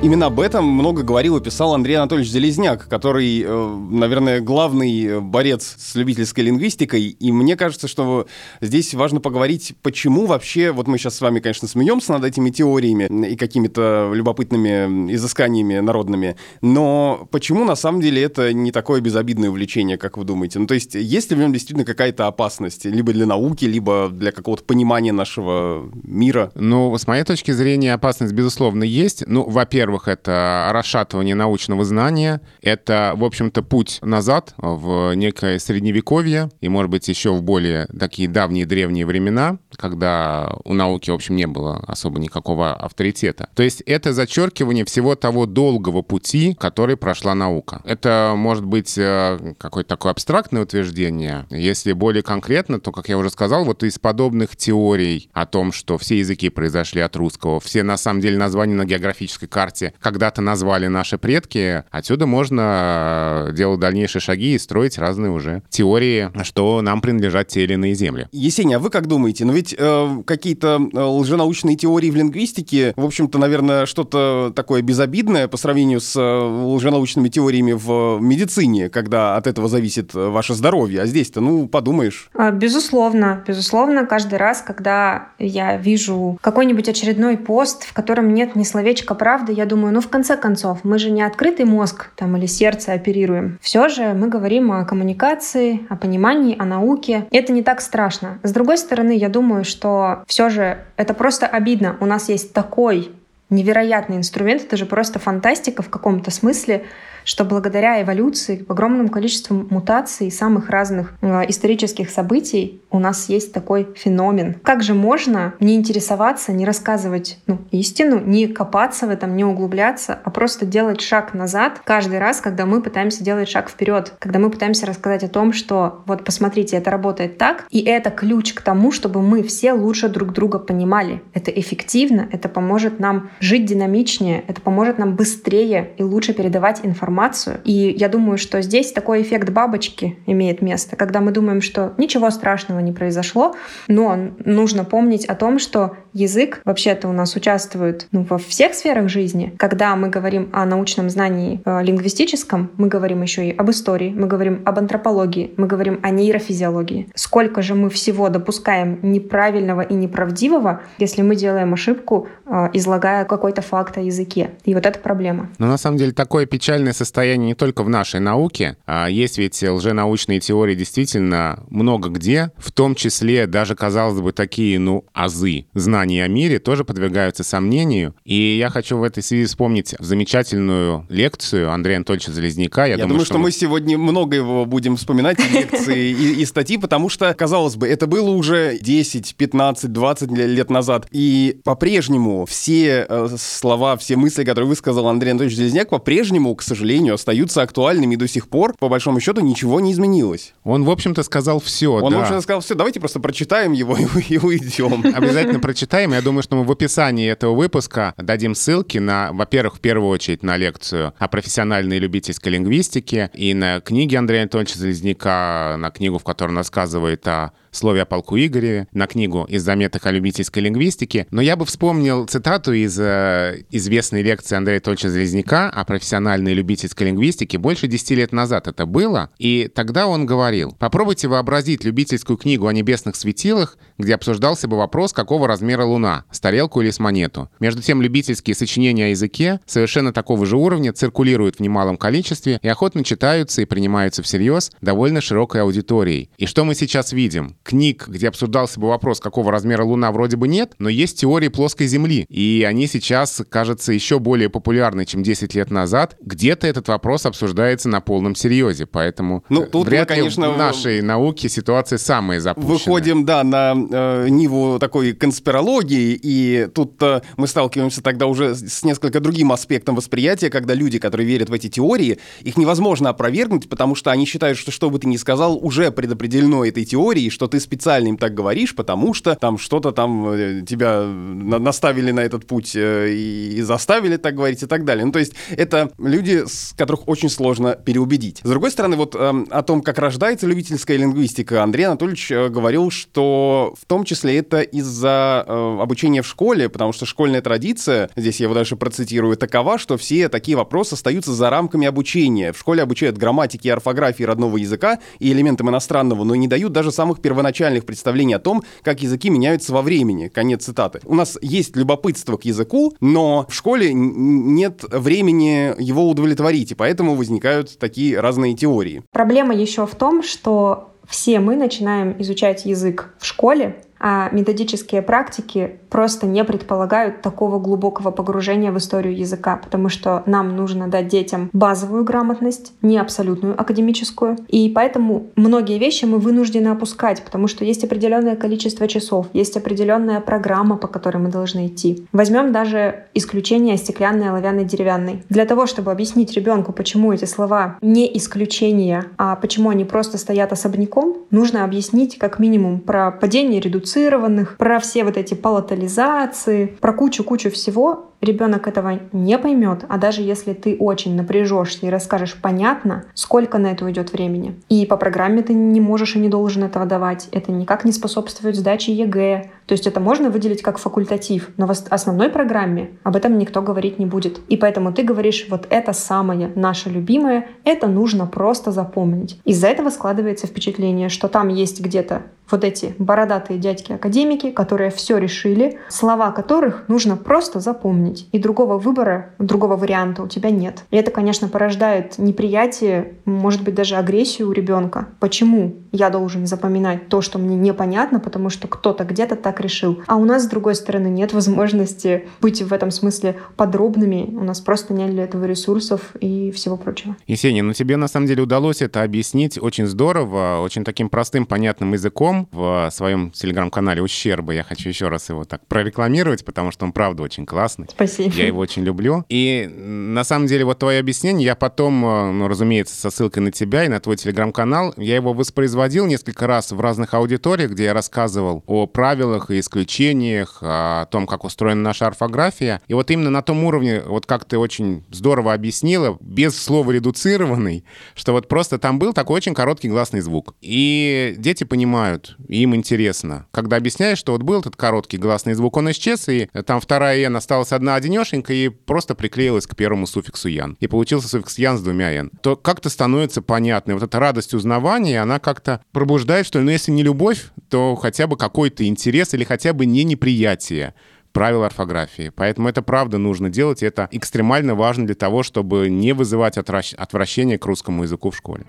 [0.03, 5.75] Именно об этом много говорил и писал Андрей Анатольевич Залезняк, который, э, наверное, главный борец
[5.79, 7.07] с любительской лингвистикой.
[7.07, 8.27] И мне кажется, что
[8.61, 13.05] здесь важно поговорить, почему вообще, вот мы сейчас с вами, конечно, смеемся над этими теориями
[13.27, 19.97] и какими-то любопытными изысканиями народными, но почему на самом деле это не такое безобидное увлечение,
[19.97, 20.59] как вы думаете?
[20.59, 24.31] Ну, то есть, есть ли в нем действительно какая-то опасность, либо для науки, либо для
[24.31, 26.51] какого-то понимания нашего мира?
[26.53, 29.23] Ну, с моей точки зрения, опасность, безусловно, есть.
[29.25, 36.49] Ну, во-первых, во-первых, это расшатывание научного знания, это, в общем-то, путь назад в некое средневековье
[36.59, 41.35] и, может быть, еще в более такие давние древние времена, когда у науки, в общем,
[41.35, 43.47] не было особо никакого авторитета.
[43.53, 47.81] То есть это зачеркивание всего того долгого пути, который прошла наука.
[47.85, 51.45] Это может быть э, какое-то такое абстрактное утверждение.
[51.51, 55.99] Если более конкретно, то, как я уже сказал, вот из подобных теорий о том, что
[55.99, 60.41] все языки произошли от русского, все на самом деле названия на географической карте месте когда-то
[60.41, 66.81] назвали наши предки, отсюда можно э, делать дальнейшие шаги и строить разные уже теории, что
[66.81, 68.27] нам принадлежат те или иные земли.
[68.31, 69.45] Есения, а вы как думаете?
[69.45, 75.47] Ну ведь э, какие-то э, лженаучные теории в лингвистике, в общем-то, наверное, что-то такое безобидное
[75.47, 81.01] по сравнению с э, лженаучными теориями в медицине, когда от этого зависит ваше здоровье.
[81.01, 82.29] А здесь-то, ну, подумаешь.
[82.33, 88.63] А, безусловно, безусловно, каждый раз, когда я вижу какой-нибудь очередной пост, в котором нет ни
[88.63, 92.45] словечка правды, я думаю, ну в конце концов, мы же не открытый мозг там или
[92.45, 93.57] сердце оперируем.
[93.61, 97.25] Все же мы говорим о коммуникации, о понимании, о науке.
[97.31, 98.39] Это не так страшно.
[98.43, 101.97] С другой стороны, я думаю, что все же это просто обидно.
[101.99, 103.11] У нас есть такой
[103.49, 106.85] невероятный инструмент, это же просто фантастика в каком-то смысле,
[107.25, 113.89] что благодаря эволюции, огромному количеству мутаций, самых разных э, исторических событий у нас есть такой
[113.95, 114.55] феномен.
[114.63, 120.17] Как же можно не интересоваться, не рассказывать ну, истину, не копаться в этом, не углубляться,
[120.23, 124.49] а просто делать шаг назад каждый раз, когда мы пытаемся делать шаг вперед, когда мы
[124.49, 128.91] пытаемся рассказать о том, что вот посмотрите, это работает так, и это ключ к тому,
[128.91, 131.21] чтобы мы все лучше друг друга понимали.
[131.33, 137.14] Это эффективно, это поможет нам жить динамичнее, это поможет нам быстрее и лучше передавать информацию
[137.15, 137.61] информацию.
[137.63, 142.29] И я думаю, что здесь такой эффект бабочки имеет место, когда мы думаем, что ничего
[142.29, 143.55] страшного не произошло,
[143.87, 149.09] но нужно помнить о том, что язык вообще-то у нас участвует ну, во всех сферах
[149.09, 149.53] жизни.
[149.57, 154.27] Когда мы говорим о научном знании э, лингвистическом, мы говорим еще и об истории, мы
[154.27, 157.07] говорим об антропологии, мы говорим о нейрофизиологии.
[157.15, 163.61] Сколько же мы всего допускаем неправильного и неправдивого, если мы делаем ошибку, э, излагая какой-то
[163.61, 164.51] факт о языке.
[164.65, 165.49] И вот это проблема.
[165.59, 169.37] Но на самом деле такое печальное состояние состояние не только в нашей науке, а есть
[169.37, 175.65] ведь лженаучные теории действительно много где, в том числе даже, казалось бы, такие, ну, азы
[175.73, 178.15] знаний о мире тоже подвергаются сомнению.
[178.25, 182.85] И я хочу в этой связи вспомнить замечательную лекцию Андрея Анатольевича Залезняка.
[182.85, 186.77] Я, я думаю, думаю, что, мы сегодня много его будем вспоминать, лекции и, и статьи,
[186.77, 191.07] потому что, казалось бы, это было уже 10, 15, 20 лет назад.
[191.11, 196.94] И по-прежнему все э, слова, все мысли, которые высказал Андрей Анатольевич Залезняк, по-прежнему, к сожалению,
[197.13, 198.15] остаются актуальными.
[198.15, 200.53] До сих пор, по большому счету, ничего не изменилось.
[200.63, 201.91] Он, в общем-то, сказал все.
[201.93, 202.19] Он, да.
[202.19, 202.75] в общем-то, сказал все.
[202.75, 205.03] Давайте просто прочитаем его и, и уйдем.
[205.15, 206.13] Обязательно прочитаем.
[206.13, 210.43] Я думаю, что мы в описании этого выпуска дадим ссылки на, во-первых, в первую очередь
[210.43, 216.19] на лекцию о профессиональной и любительской лингвистике и на книги Андрея Анатольевича Залезняка, на книгу,
[216.19, 220.63] в которой он рассказывает о слове о полку Игореве, на книгу из заметок о любительской
[220.63, 221.27] лингвистике.
[221.31, 227.07] Но я бы вспомнил цитату из э, известной лекции Андрея Анатольевича Залезняка о профессиональной любительской
[227.07, 227.57] лингвистике.
[227.57, 229.29] Больше 10 лет назад это было.
[229.37, 235.13] И тогда он говорил, попробуйте вообразить любительскую книгу о небесных светилах, где обсуждался бы вопрос,
[235.13, 237.49] какого размера Луна, с тарелку или с монету.
[237.59, 242.67] Между тем, любительские сочинения о языке совершенно такого же уровня циркулируют в немалом количестве и
[242.67, 246.29] охотно читаются и принимаются всерьез довольно широкой аудиторией.
[246.37, 247.55] И что мы сейчас видим?
[247.65, 251.87] Книг, где обсуждался бы вопрос, какого размера Луна, вроде бы нет, но есть теории плоской
[251.87, 252.25] Земли.
[252.29, 256.15] И они сейчас, кажется, еще более популярны, чем 10 лет назад.
[256.21, 258.85] Где-то этот вопрос обсуждается на полном серьезе.
[258.85, 262.75] Поэтому ну, тут вряд мы, конечно, ли в нашей науке ситуация самая запущенная.
[262.75, 268.83] Выходим, да, на э, ниву такой конспирологии, и тут э, мы сталкиваемся тогда уже с
[268.83, 273.95] несколько другим аспектом восприятия, когда люди, которые верят в эти теории, их невозможно опровергнуть, потому
[273.95, 277.54] что они считают, что что бы ты ни сказал, уже предопределено этой теорией, что ты
[277.59, 282.45] специально им так говоришь, потому что там что-то там э, тебя на наставили на этот
[282.45, 285.05] путь э, и заставили так говорить и так далее.
[285.05, 288.41] Ну, то есть это люди, с которых очень сложно переубедить.
[288.43, 292.91] С другой стороны, вот э, о том, как рождается любительская лингвистика, Андрей Анатольевич э, говорил,
[292.91, 298.39] что в том числе это из-за э, обучения в школе, потому что школьная традиция, здесь
[298.39, 302.53] я его дальше процитирую, такова, что все такие вопросы остаются за рамками обучения.
[302.53, 306.91] В школе обучают грамматике и орфографии родного языка и элементам иностранного, но не дают даже
[306.91, 307.44] самых первоначальных
[307.85, 310.27] представлений о том, как языки меняются во времени.
[310.27, 310.99] Конец цитаты.
[311.05, 317.15] У нас есть любопытство к языку, но в школе нет времени его удовлетворить, и поэтому
[317.15, 319.03] возникают такие разные теории.
[319.11, 325.79] Проблема еще в том, что все мы начинаем изучать язык в школе, а методические практики
[325.89, 331.49] просто не предполагают такого глубокого погружения в историю языка, потому что нам нужно дать детям
[331.53, 334.37] базовую грамотность, не абсолютную академическую.
[334.49, 340.19] И поэтому многие вещи мы вынуждены опускать, потому что есть определенное количество часов, есть определенная
[340.19, 342.05] программа, по которой мы должны идти.
[342.11, 345.23] Возьмем даже исключение стеклянный, оловянный, деревянный.
[345.29, 350.51] Для того, чтобы объяснить ребенку, почему эти слова не исключения, а почему они просто стоят
[350.51, 356.93] особняком, нужно объяснить как минимум про падение редуцирования редуцированных, про все вот эти палатализации, про
[356.93, 363.05] кучу-кучу всего, ребенок этого не поймет, а даже если ты очень напряжешься и расскажешь понятно,
[363.13, 364.59] сколько на это уйдет времени.
[364.69, 367.29] И по программе ты не можешь и не должен этого давать.
[367.31, 369.49] Это никак не способствует сдаче ЕГЭ.
[369.65, 373.97] То есть это можно выделить как факультатив, но в основной программе об этом никто говорить
[373.99, 374.39] не будет.
[374.47, 379.39] И поэтому ты говоришь, вот это самое наше любимое, это нужно просто запомнить.
[379.45, 385.79] Из-за этого складывается впечатление, что там есть где-то вот эти бородатые дядьки-академики, которые все решили,
[385.89, 388.14] слова которых нужно просто запомнить.
[388.31, 390.83] И другого выбора, другого варианта у тебя нет.
[390.91, 395.07] И это, конечно, порождает неприятие, может быть, даже агрессию у ребенка.
[395.19, 400.01] Почему я должен запоминать то, что мне непонятно, потому что кто-то где-то так решил.
[400.07, 404.29] А у нас, с другой стороны, нет возможности быть в этом смысле подробными.
[404.35, 407.15] У нас просто нет для этого ресурсов и всего прочего.
[407.27, 411.93] Есения, ну тебе на самом деле удалось это объяснить очень здорово, очень таким простым, понятным
[411.93, 414.53] языком, в своем телеграм-канале «Ущерба».
[414.53, 417.87] Я хочу еще раз его так прорекламировать, потому что он, правда, очень классный.
[417.95, 418.33] Спасибо.
[418.35, 419.23] Я его очень люблю.
[419.29, 423.51] И на самом деле вот твое объяснение, я потом, э, ну, разумеется, со ссылкой на
[423.51, 427.93] тебя и на твой телеграм-канал, я его воспроизводил несколько раз в разных аудиториях, где я
[427.93, 432.81] рассказывал о правилах и исключениях, о том, как устроена наша орфография.
[432.87, 437.85] И вот именно на том уровне, вот как ты очень здорово объяснила, без слова «редуцированный»,
[438.13, 440.53] что вот просто там был такой очень короткий гласный звук.
[440.61, 443.47] И дети понимают, им интересно.
[443.51, 447.35] Когда объясняешь, что вот был этот короткий гласный звук, он исчез, и там вторая «н»
[447.37, 450.75] осталась одна одинешенька и просто приклеилась к первому суффиксу «ян».
[450.79, 452.31] И получился суффикс «ян» с двумя «н».
[452.41, 453.93] То как-то становится понятно.
[453.93, 458.37] Вот эта радость узнавания, она как-то пробуждает, что ну, если не любовь, то хотя бы
[458.37, 460.95] какой-то интерес или хотя бы не неприятие
[461.35, 462.31] правил орфографии.
[462.33, 467.59] Поэтому это правда нужно делать, и это экстремально важно для того, чтобы не вызывать отвращение
[467.59, 468.65] к русскому языку в школе.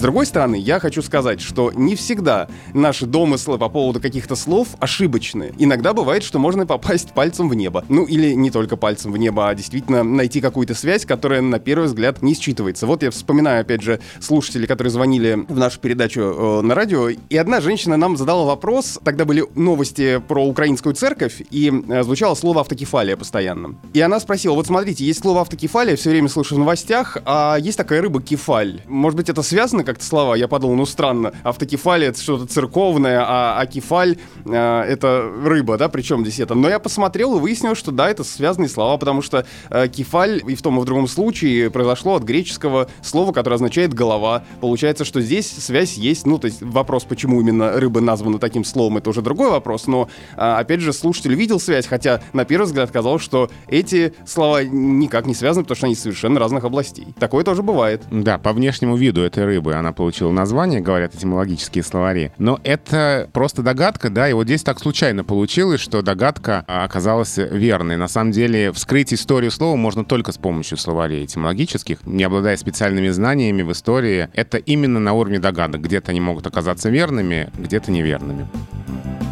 [0.00, 4.68] С другой стороны, я хочу сказать, что не всегда наши домыслы по поводу каких-то слов
[4.78, 5.52] ошибочны.
[5.58, 7.84] Иногда бывает, что можно попасть пальцем в небо.
[7.90, 11.84] Ну или не только пальцем в небо, а действительно найти какую-то связь, которая на первый
[11.84, 12.86] взгляд не считывается.
[12.86, 17.36] Вот я вспоминаю, опять же, слушателей, которые звонили в нашу передачу э, на радио, и
[17.36, 22.62] одна женщина нам задала вопрос, тогда были новости про украинскую церковь, и э, звучало слово
[22.62, 23.74] автокефалия постоянно.
[23.92, 27.76] И она спросила, вот смотрите, есть слово автокефалия, все время слышу в новостях, а есть
[27.76, 28.80] такая рыба кефаль.
[28.86, 30.34] Может быть, это связано как-то слова.
[30.34, 35.88] Я подумал, ну странно, автокефалия это что-то церковное, а, а кефаль э, это рыба, да,
[35.88, 36.54] причем здесь это.
[36.54, 40.54] Но я посмотрел и выяснил, что да, это связанные слова, потому что э, кефаль и
[40.54, 44.44] в том и в другом случае произошло от греческого слова, которое означает голова.
[44.60, 46.26] Получается, что здесь связь есть.
[46.26, 49.86] Ну, то есть вопрос, почему именно рыба названа таким словом, это уже другой вопрос.
[49.86, 54.62] Но, э, опять же, слушатель видел связь, хотя на первый взгляд казалось, что эти слова
[54.62, 57.08] никак не связаны, потому что они совершенно разных областей.
[57.18, 58.02] Такое тоже бывает.
[58.10, 62.32] Да, по внешнему виду этой рыбы она получила название, говорят этимологические словари.
[62.38, 67.96] Но это просто догадка, да, и вот здесь так случайно получилось, что догадка оказалась верной.
[67.96, 73.08] На самом деле вскрыть историю слова можно только с помощью словарей этимологических, не обладая специальными
[73.08, 74.28] знаниями в истории.
[74.34, 75.80] Это именно на уровне догадок.
[75.80, 78.46] Где-то они могут оказаться верными, где-то неверными.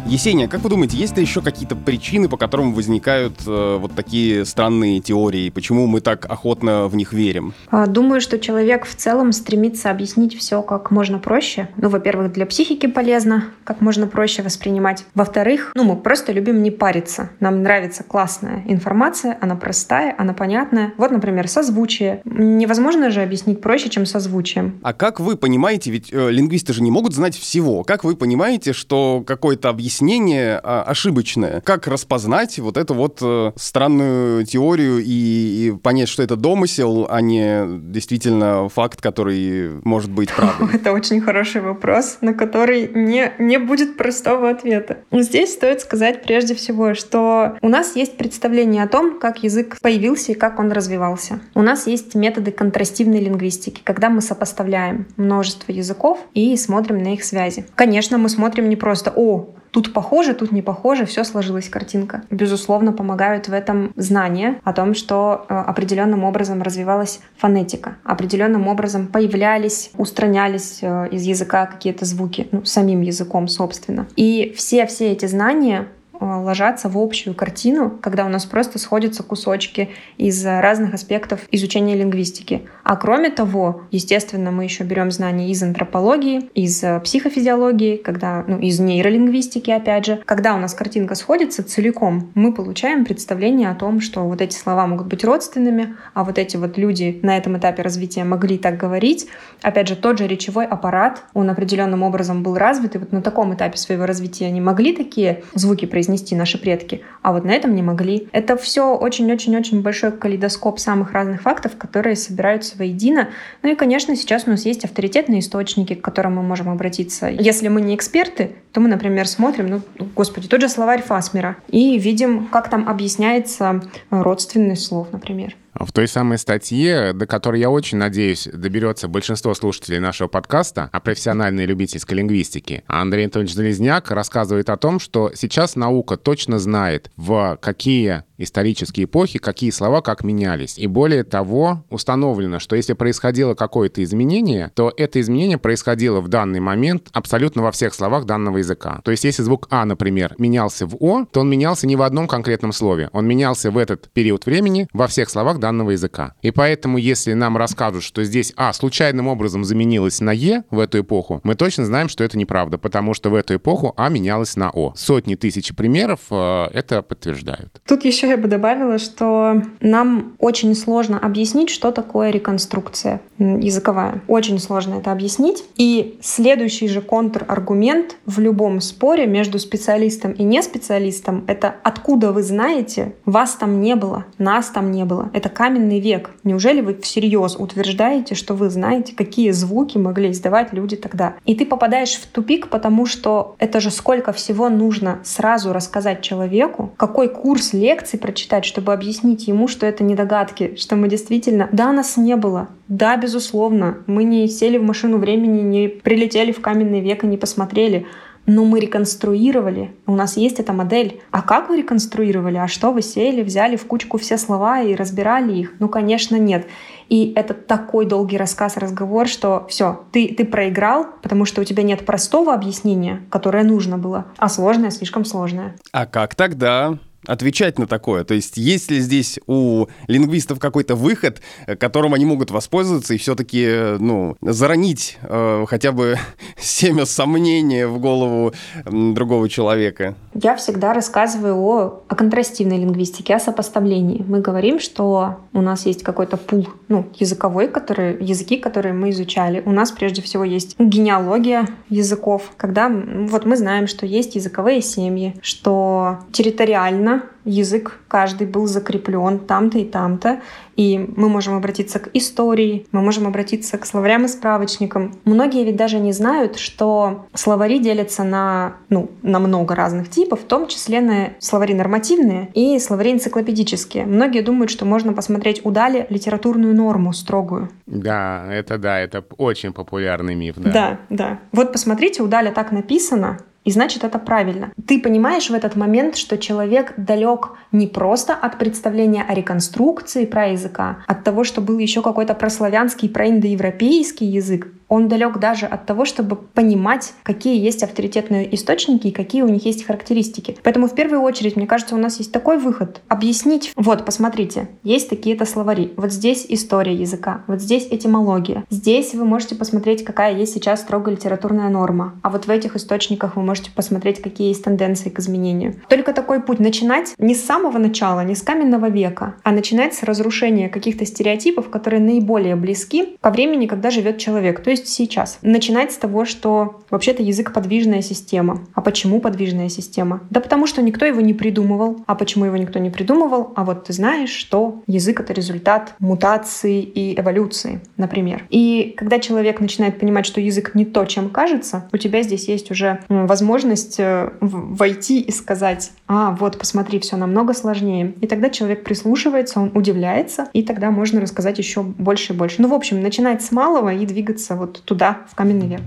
[0.09, 4.43] Есения, как вы думаете, есть ли еще какие-то причины, по которым возникают э, вот такие
[4.43, 5.51] странные теории?
[5.51, 7.53] Почему мы так охотно в них верим?
[7.69, 11.69] А, думаю, что человек в целом стремится объяснить все как можно проще.
[11.77, 15.05] Ну, во-первых, для психики полезно, как можно проще воспринимать.
[15.13, 17.29] Во-вторых, ну, мы просто любим не париться.
[17.39, 20.91] Нам нравится классная информация, она простая, она понятная.
[20.97, 22.23] Вот, например, созвучие.
[22.25, 24.79] Невозможно же объяснить проще, чем созвучием.
[24.81, 27.83] А как вы понимаете, ведь э, лингвисты же не могут знать всего.
[27.83, 31.61] Как вы понимаете, что какое-то объяснение объяснение а, ошибочное.
[31.61, 37.19] Как распознать вот эту вот э, странную теорию и, и понять, что это домысел, а
[37.21, 40.69] не действительно факт, который может быть правдой?
[40.73, 44.99] Это очень хороший вопрос, на который не, не будет простого ответа.
[45.11, 50.31] Здесь стоит сказать прежде всего, что у нас есть представление о том, как язык появился
[50.31, 51.41] и как он развивался.
[51.55, 57.23] У нас есть методы контрастивной лингвистики, когда мы сопоставляем множество языков и смотрим на их
[57.23, 57.65] связи.
[57.75, 62.23] Конечно, мы смотрим не просто «О, Тут похоже, тут не похоже, все сложилась картинка.
[62.29, 69.07] Безусловно, помогают в этом знания о том, что э, определенным образом развивалась фонетика, определенным образом
[69.07, 74.07] появлялись, устранялись э, из языка какие-то звуки, ну, самим языком, собственно.
[74.15, 75.87] И все-все эти знания
[76.19, 81.95] Э, ложатся в общую картину, когда у нас просто сходятся кусочки из разных аспектов изучения
[81.95, 82.67] лингвистики.
[82.89, 88.57] А кроме того, естественно, мы еще берем знания из антропологии, из э, психофизиологии, когда, ну,
[88.57, 90.19] из нейролингвистики, опять же.
[90.25, 94.87] Когда у нас картинка сходится целиком, мы получаем представление о том, что вот эти слова
[94.87, 99.27] могут быть родственными, а вот эти вот люди на этом этапе развития могли так говорить.
[99.61, 103.53] Опять же, тот же речевой аппарат, он определенным образом был развит, и вот на таком
[103.53, 107.83] этапе своего развития они могли такие звуки произнести, наши предки, а вот на этом не
[107.83, 108.29] могли.
[108.31, 113.29] Это все очень-очень-очень большой калейдоскоп самых разных фактов, которые собираются воедино.
[113.61, 117.27] Ну и, конечно, сейчас у нас есть авторитетные источники, к которым мы можем обратиться.
[117.27, 121.99] Если мы не эксперты, то мы, например, смотрим, ну, господи, тот же словарь Фасмера и
[121.99, 125.55] видим, как там объясняется родственность слов, например.
[125.79, 130.99] В той самой статье, до которой, я очень надеюсь, доберется большинство слушателей нашего подкаста о
[130.99, 137.57] профессиональной любительской лингвистике, Андрей Анатольевич Залезняк рассказывает о том, что сейчас наука точно знает, в
[137.61, 140.77] какие исторические эпохи, какие слова как менялись.
[140.77, 146.59] И более того, установлено, что если происходило какое-то изменение, то это изменение происходило в данный
[146.59, 149.01] момент абсолютно во всех словах данного языка.
[149.03, 152.27] То есть если звук «а», например, менялся в «о», то он менялся не в одном
[152.27, 153.09] конкретном слове.
[153.11, 156.33] Он менялся в этот период времени во всех словах данного языка.
[156.41, 161.01] И поэтому, если нам расскажут, что здесь «а» случайным образом заменилось на «е» в эту
[161.01, 164.69] эпоху, мы точно знаем, что это неправда, потому что в эту эпоху «а» менялось на
[164.69, 164.93] «о».
[164.95, 167.81] Сотни тысяч примеров э, это подтверждают.
[167.87, 174.21] Тут еще я бы добавила, что нам очень сложно объяснить, что такое реконструкция языковая.
[174.27, 175.63] Очень сложно это объяснить.
[175.75, 183.15] И следующий же контраргумент в любом споре между специалистом и неспециалистом— это откуда вы знаете,
[183.25, 185.29] вас там не было, нас там не было.
[185.33, 186.31] Это каменный век.
[186.43, 191.35] Неужели вы всерьез утверждаете, что вы знаете, какие звуки могли издавать люди тогда?
[191.45, 196.93] И ты попадаешь в тупик, потому что это же сколько всего нужно сразу рассказать человеку,
[196.97, 201.69] какой курс лекций прочитать, чтобы объяснить ему, что это не догадки, что мы действительно...
[201.71, 202.69] Да, нас не было.
[202.87, 203.99] Да, безусловно.
[204.07, 208.07] Мы не сели в машину времени, не прилетели в каменный век и не посмотрели.
[208.49, 211.21] Но мы реконструировали, у нас есть эта модель.
[211.29, 212.57] А как вы реконструировали?
[212.57, 215.73] А что вы сели, взяли в кучку все слова и разбирали их?
[215.79, 216.65] Ну, конечно, нет.
[217.09, 221.83] И это такой долгий рассказ, разговор, что все, ты, ты проиграл, потому что у тебя
[221.83, 225.75] нет простого объяснения, которое нужно было, а сложное слишком сложное.
[225.91, 226.97] А как тогда?
[227.25, 228.23] Отвечать на такое?
[228.23, 233.17] То есть есть ли здесь у лингвистов какой-то выход, э, которым они могут воспользоваться и
[233.17, 236.17] все-таки, э, ну, заронить э, хотя бы
[236.57, 238.53] семя сомнения в голову
[238.85, 240.15] другого человека?
[240.33, 244.23] Я всегда рассказываю о, о контрастивной лингвистике, о сопоставлении.
[244.27, 249.61] Мы говорим, что у нас есть какой-то пул ну, языковой, который, языки, которые мы изучали.
[249.65, 255.35] У нас прежде всего есть генеалогия языков, когда вот мы знаем, что есть языковые семьи,
[255.41, 257.08] что территориально
[257.45, 260.41] язык каждый был закреплен там-то и там-то,
[260.75, 265.13] и мы можем обратиться к истории, мы можем обратиться к словарям и справочникам.
[265.25, 270.45] Многие ведь даже не знают, что словари делятся на, ну, на много разных типов, в
[270.45, 274.05] том числе на словари нормативные и словари энциклопедические.
[274.05, 277.69] Многие думают, что можно посмотреть удали литературную норму строгую.
[277.85, 280.71] Да, это да, это очень популярный миф, да.
[280.71, 281.39] Да, да.
[281.51, 284.71] Вот посмотрите, удаля так написано, и значит, это правильно.
[284.87, 290.47] Ты понимаешь в этот момент, что человек далек не просто от представления о реконструкции про
[290.47, 296.03] языка, от того, что был еще какой-то прославянский, проиндоевропейский язык, он далек даже от того,
[296.03, 300.57] чтобы понимать, какие есть авторитетные источники и какие у них есть характеристики.
[300.63, 303.01] Поэтому в первую очередь, мне кажется, у нас есть такой выход.
[303.07, 308.65] Объяснить, вот, посмотрите, есть такие-то словари, вот здесь история языка, вот здесь этимология.
[308.69, 312.15] Здесь вы можете посмотреть, какая есть сейчас строго литературная норма.
[312.23, 315.75] А вот в этих источниках вы можете посмотреть, какие есть тенденции к изменению.
[315.87, 320.03] Только такой путь начинать не с самого начала, не с каменного века, а начинать с
[320.03, 324.63] разрушения каких-то стереотипов, которые наиболее близки ко времени, когда живет человек.
[324.63, 325.39] То есть есть сейчас.
[325.41, 328.61] Начинать с того, что вообще-то язык подвижная система.
[328.73, 330.21] А почему подвижная система?
[330.29, 332.03] Да потому что никто его не придумывал.
[332.07, 333.53] А почему его никто не придумывал?
[333.55, 338.45] А вот ты знаешь, что язык— это результат мутации и эволюции, например.
[338.49, 342.71] И когда человек начинает понимать, что язык не то, чем кажется, у тебя здесь есть
[342.71, 348.13] уже возможность э, войти и сказать, а, вот, посмотри, все намного сложнее.
[348.21, 352.61] И тогда человек прислушивается, он удивляется, и тогда можно рассказать еще больше и больше.
[352.61, 355.81] Ну, в общем, начинать с малого и двигаться вот вот туда, в каменный век.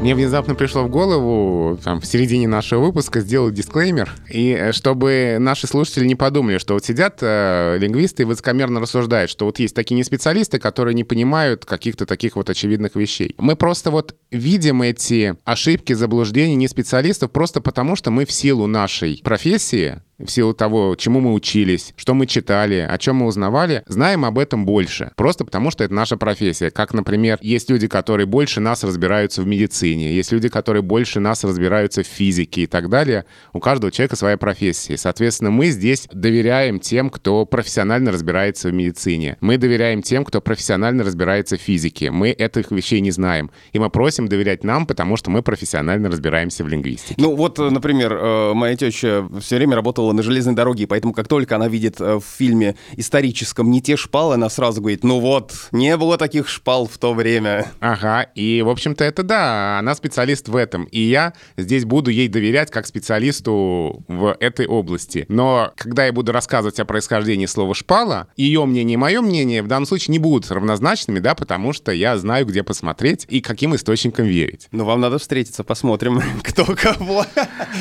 [0.00, 5.36] Мне внезапно пришло в голову, там, в середине нашего выпуска сделать дисклеймер, и э, чтобы
[5.38, 9.76] наши слушатели не подумали, что вот сидят э, лингвисты и высокомерно рассуждают, что вот есть
[9.76, 13.34] такие неспециалисты, которые не понимают каких-то таких вот очевидных вещей.
[13.36, 18.66] Мы просто вот видим эти ошибки, заблуждения не специалистов просто потому, что мы в силу
[18.66, 23.82] нашей профессии в силу того, чему мы учились, что мы читали, о чем мы узнавали,
[23.86, 25.12] знаем об этом больше.
[25.16, 26.70] Просто потому, что это наша профессия.
[26.70, 31.44] Как, например, есть люди, которые больше нас разбираются в медицине, есть люди, которые больше нас
[31.44, 33.24] разбираются в физике и так далее.
[33.52, 34.96] У каждого человека своя профессия.
[34.96, 39.36] Соответственно, мы здесь доверяем тем, кто профессионально разбирается в медицине.
[39.40, 42.10] Мы доверяем тем, кто профессионально разбирается в физике.
[42.10, 43.50] Мы этих вещей не знаем.
[43.72, 47.14] И мы просим доверять нам, потому что мы профессионально разбираемся в лингвистике.
[47.18, 51.56] Ну вот, например, э, моя теща все время работала на железной дороге, поэтому как только
[51.56, 55.96] она видит э, в фильме историческом не те шпалы, она сразу говорит, ну вот, не
[55.96, 57.70] было таких шпал в то время.
[57.80, 62.28] Ага, и, в общем-то, это да, она специалист в этом, и я здесь буду ей
[62.28, 65.26] доверять как специалисту в этой области.
[65.28, 69.66] Но когда я буду рассказывать о происхождении слова «шпала», ее мнение и мое мнение в
[69.66, 74.26] данном случае не будут равнозначными, да, потому что я знаю, где посмотреть и каким источникам
[74.26, 74.68] верить.
[74.72, 77.24] Ну, вам надо встретиться, посмотрим, кто кого.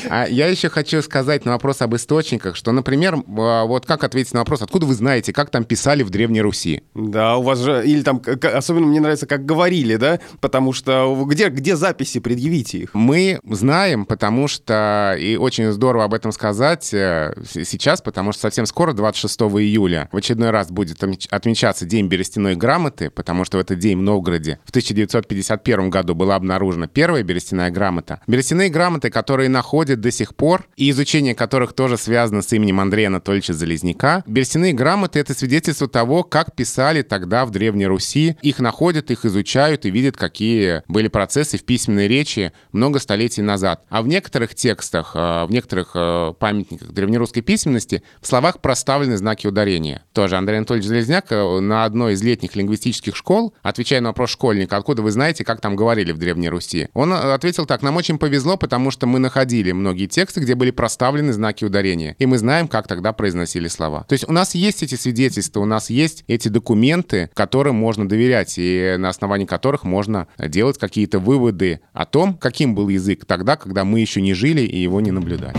[0.09, 4.03] А я еще хочу сказать на вопрос об источниках, источниках, что, например, а, вот как
[4.03, 6.83] ответить на вопрос, откуда вы знаете, как там писали в Древней Руси?
[6.93, 8.21] Да, у вас же, или там,
[8.53, 12.93] особенно мне нравится, как говорили, да, потому что где, где записи, предъявите их?
[12.93, 18.65] Мы знаем, потому что, и очень здорово об этом сказать э, сейчас, потому что совсем
[18.65, 20.97] скоро, 26 июля, в очередной раз будет
[21.29, 26.35] отмечаться День берестяной грамоты, потому что в этот день в Новгороде в 1951 году была
[26.35, 28.21] обнаружена первая берестяная грамота.
[28.27, 32.79] Берестяные грамоты, которые находят до сих пор, и изучение которых тоже связано связано с именем
[32.79, 34.23] Андрея Анатольевича Залезняка.
[34.25, 38.35] Берестяные грамоты— это свидетельство того, как писали тогда в Древней Руси.
[38.41, 43.83] Их находят, их изучают и видят, какие были процессы в письменной речи много столетий назад.
[43.89, 49.45] А в некоторых текстах, э, в некоторых э, памятниках древнерусской письменности в словах проставлены знаки
[49.45, 50.01] ударения.
[50.11, 54.77] Тоже Андрей Анатольевич Залезняк э, на одной из летних лингвистических школ, отвечая на вопрос школьника,
[54.77, 58.57] откуда вы знаете, как там говорили в Древней Руси, он ответил так, нам очень повезло,
[58.57, 62.67] потому что мы находили многие тексты, где были проставлены знаки ударения стихотворение, и мы знаем,
[62.67, 64.05] как тогда произносили слова.
[64.07, 68.55] То есть у нас есть эти свидетельства, у нас есть эти документы, которым можно доверять,
[68.57, 73.83] и на основании которых можно делать какие-то выводы о том, каким был язык тогда, когда
[73.83, 75.55] мы еще не жили и его не наблюдали.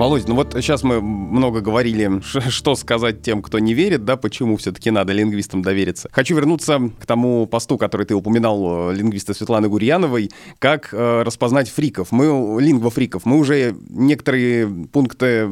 [0.00, 4.56] Володь, ну вот сейчас мы много говорили, что сказать тем, кто не верит, да, почему
[4.56, 6.08] все-таки надо лингвистам довериться.
[6.10, 11.68] Хочу вернуться к тому посту, который ты упоминал, э, лингвиста Светланы Гурьяновой, как э, распознать
[11.68, 12.12] фриков.
[12.12, 15.48] Мы, лингвофриков, мы уже некоторые пункты э,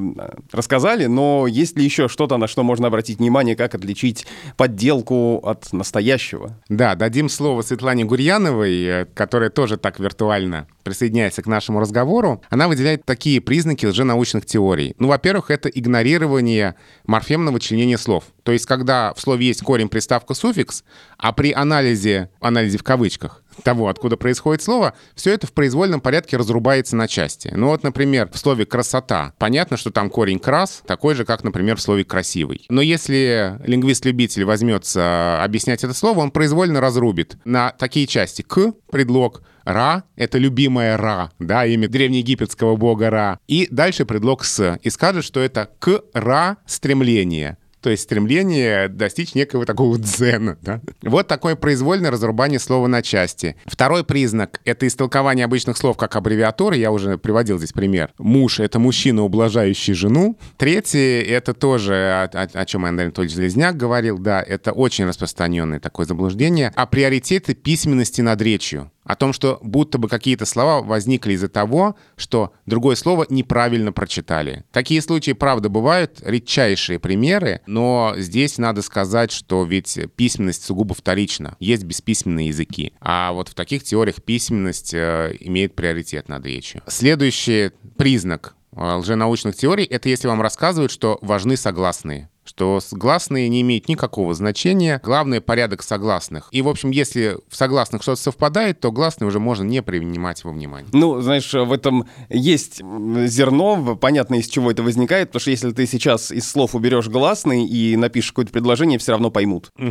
[0.50, 4.26] рассказали, но есть ли еще что-то, на что можно обратить внимание, как отличить
[4.56, 6.56] подделку от настоящего?
[6.70, 12.42] Да, дадим слово Светлане Гурьяновой, э, которая тоже так виртуально присоединяется к нашему разговору.
[12.50, 14.94] Она выделяет такие признаки лженаучных теорий.
[14.98, 16.74] Ну, во-первых, это игнорирование
[17.06, 18.24] морфемного членения слов.
[18.42, 20.84] То есть, когда в слове есть корень, приставка, суффикс,
[21.18, 26.36] а при анализе, анализе в кавычках, того, откуда происходит слово, все это в произвольном порядке
[26.36, 27.52] разрубается на части.
[27.54, 31.76] Ну вот, например, в слове «красота» понятно, что там корень «крас» такой же, как, например,
[31.76, 32.64] в слове «красивый».
[32.68, 39.42] Но если лингвист-любитель возьмется объяснять это слово, он произвольно разрубит на такие части «к»— предлог,
[39.68, 43.38] Ра— это любимая Ра, да, имя древнеегипетского бога Ра.
[43.46, 44.78] И дальше предлог «с».
[44.82, 47.58] И скажет, что это к Ра стремление.
[47.80, 50.58] То есть стремление достичь некого такого дзена.
[50.62, 50.80] Да?
[51.02, 53.56] Вот такое произвольное разрубание слова на части.
[53.66, 56.76] Второй признак— это истолкование обычных слов как аббревиатуры.
[56.76, 58.10] Я уже приводил здесь пример.
[58.18, 60.36] Муж— это мужчина, ублажающий жену.
[60.56, 65.78] Третий— это тоже, о, о, о чем Андрей Анатольевич Железняк говорил, да, это очень распространенное
[65.78, 66.72] такое заблуждение.
[66.74, 71.96] А приоритеты письменности над речью о том, что будто бы какие-то слова возникли из-за того,
[72.16, 74.64] что другое слово неправильно прочитали.
[74.70, 81.56] Такие случаи, правда, бывают, редчайшие примеры, но здесь надо сказать, что ведь письменность сугубо вторична.
[81.58, 82.92] Есть бесписьменные языки.
[83.00, 86.82] А вот в таких теориях письменность э, имеет приоритет над речью.
[86.86, 92.28] Следующий признак э, лженаучных теорий— это если вам рассказывают, что важны согласные
[92.58, 95.00] что гласные не имеют никакого значения.
[95.04, 96.48] Главное— порядок согласных.
[96.50, 100.50] И, в общем, если в согласных что-то совпадает, то гласные уже можно не принимать во
[100.50, 100.90] внимание.
[100.92, 102.80] Ну, знаешь, в этом есть
[103.26, 107.64] зерно, понятно, из чего это возникает, потому что если ты сейчас из слов уберешь гласные
[107.64, 109.70] и напишешь какое-то предложение, все равно поймут.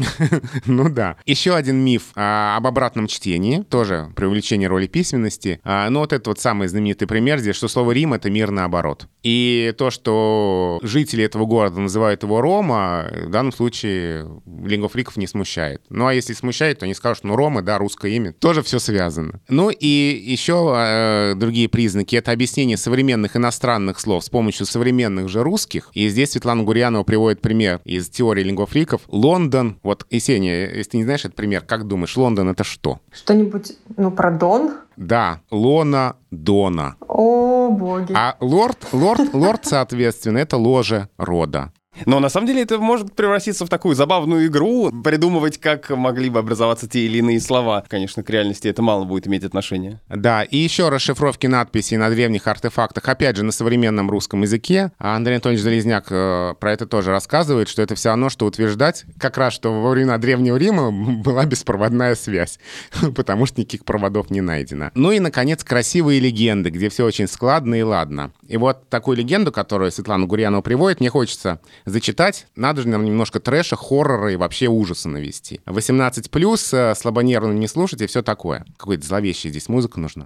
[0.66, 1.16] Ну да.
[1.26, 5.60] Еще один миф а, об обратном чтении, тоже привлечение роли письменности.
[5.64, 9.08] А, ну вот это вот самый знаменитый пример здесь, что слово «Рим»— это мир наоборот.
[9.24, 15.84] И то, что жители этого города называют его Рома, в данном случае лингофриков не смущает.
[15.90, 19.42] Ну а если смущает, то они скажут, ну Рома, да, русское имя, тоже все связано.
[19.48, 25.44] Ну и еще э, другие признаки— это объяснение современных иностранных слов с помощью современных же
[25.44, 25.92] русских.
[25.94, 29.02] И здесь Светлана Гурьянова приводит пример из теории лингофриков.
[29.08, 33.00] Лондон, вот, Есения, если ты не знаешь этот пример, как думаешь, Лондон— это что?
[33.12, 34.72] Что-нибудь, ну, про Дон?
[34.96, 36.96] Да, Лона Дона.
[37.08, 38.14] О, боги.
[38.16, 41.72] А лорд, лорд, лорд, соответственно, это ложе рода.
[42.06, 46.40] Но на самом деле это может превратиться в такую забавную игру, придумывать, как могли бы
[46.40, 47.84] образоваться те или иные слова.
[47.88, 50.02] Конечно, к реальности это мало будет иметь отношения.
[50.10, 54.92] Да, и еще расшифровки надписей на древних артефактах, опять же, на современном русском языке.
[55.00, 59.06] А Андрей Анатольевич Залезняк э, про это тоже рассказывает, что это все равно, что утверждать
[59.20, 60.92] как раз, что во времена Древнего Рима
[61.24, 62.60] была беспроводная связь,
[63.16, 64.92] потому что никаких проводов не найдено.
[64.96, 68.32] Ну и, наконец, красивые легенды, где все очень складно и ладно.
[68.48, 72.48] И вот такую легенду, которую Светлана Гурьянова приводит, мне хочется зачитать.
[72.56, 75.62] Надо же нам немножко трэша, хоррора и вообще ужаса навести.
[75.66, 78.66] 18+, э, слабонервным не слушать и все такое.
[78.78, 80.26] Какой-то зловещая здесь музыка нужна.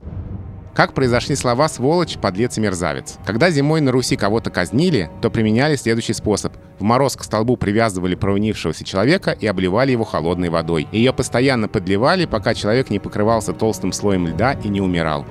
[0.74, 3.18] Как произошли слова «сволочь», «подлец» и «мерзавец»?
[3.26, 6.54] Когда зимой на Руси кого-то казнили, то применяли следующий способ.
[6.80, 10.88] В мороз к столбу привязывали провинившегося человека и обливали его холодной водой.
[10.94, 15.26] Ее постоянно подливали, пока человек не покрывался толстым слоем льда и не умирал.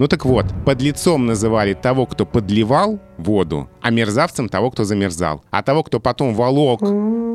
[0.00, 5.44] Ну так вот, под лицом называли того, кто подливал воду, а мерзавцем того, кто замерзал.
[5.50, 6.80] А того, кто потом волок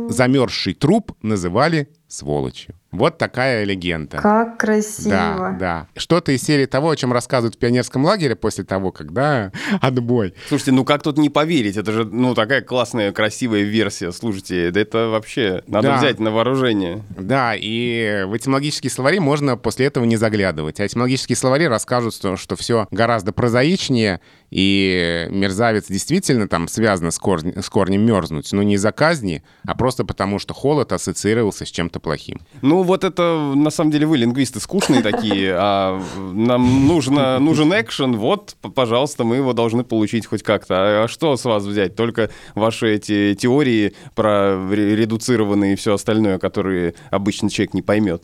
[0.09, 2.74] замерзший труп, называли сволочью.
[2.98, 4.18] Вот такая легенда.
[4.18, 5.10] Как красиво.
[5.10, 5.88] Да, да.
[5.96, 10.34] Что-то из серии того, о чем рассказывают в пионерском лагере после того, когда отбой.
[10.48, 11.78] Слушайте, ну как тут не поверить?
[11.78, 14.12] Это же, ну, такая классная, красивая версия.
[14.12, 15.98] Слушайте, да это вообще надо да.
[15.98, 17.04] взять на вооружение.
[17.18, 20.80] Да, и в этимологические словари можно после этого не заглядывать.
[20.80, 24.22] А этимологические словари расскажут, что, что все гораздо прозаичнее,
[24.52, 29.76] и мерзавец действительно там связано с, корнем, с корнем мерзнуть, но не из-за казни, а
[29.76, 32.39] просто потому, что холод ассоциировался с чем-то плохим.
[32.62, 36.02] Ну, вот это, на самом деле, вы, лингвисты, скучные такие, а
[36.34, 41.04] нам нужно, нужен экшен, вот, пожалуйста, мы его должны получить хоть как-то.
[41.04, 41.96] А что с вас взять?
[41.96, 48.24] Только ваши эти теории про редуцированные и все остальное, которые обычно человек не поймет.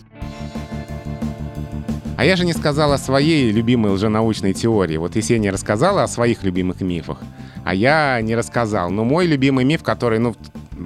[2.22, 4.97] А я же не сказала о своей любимой лженаучной теории.
[4.97, 7.18] Вот Есения рассказала о своих любимых мифах,
[7.66, 8.91] а я не рассказал.
[8.91, 10.36] Но мой любимый миф, который, ну,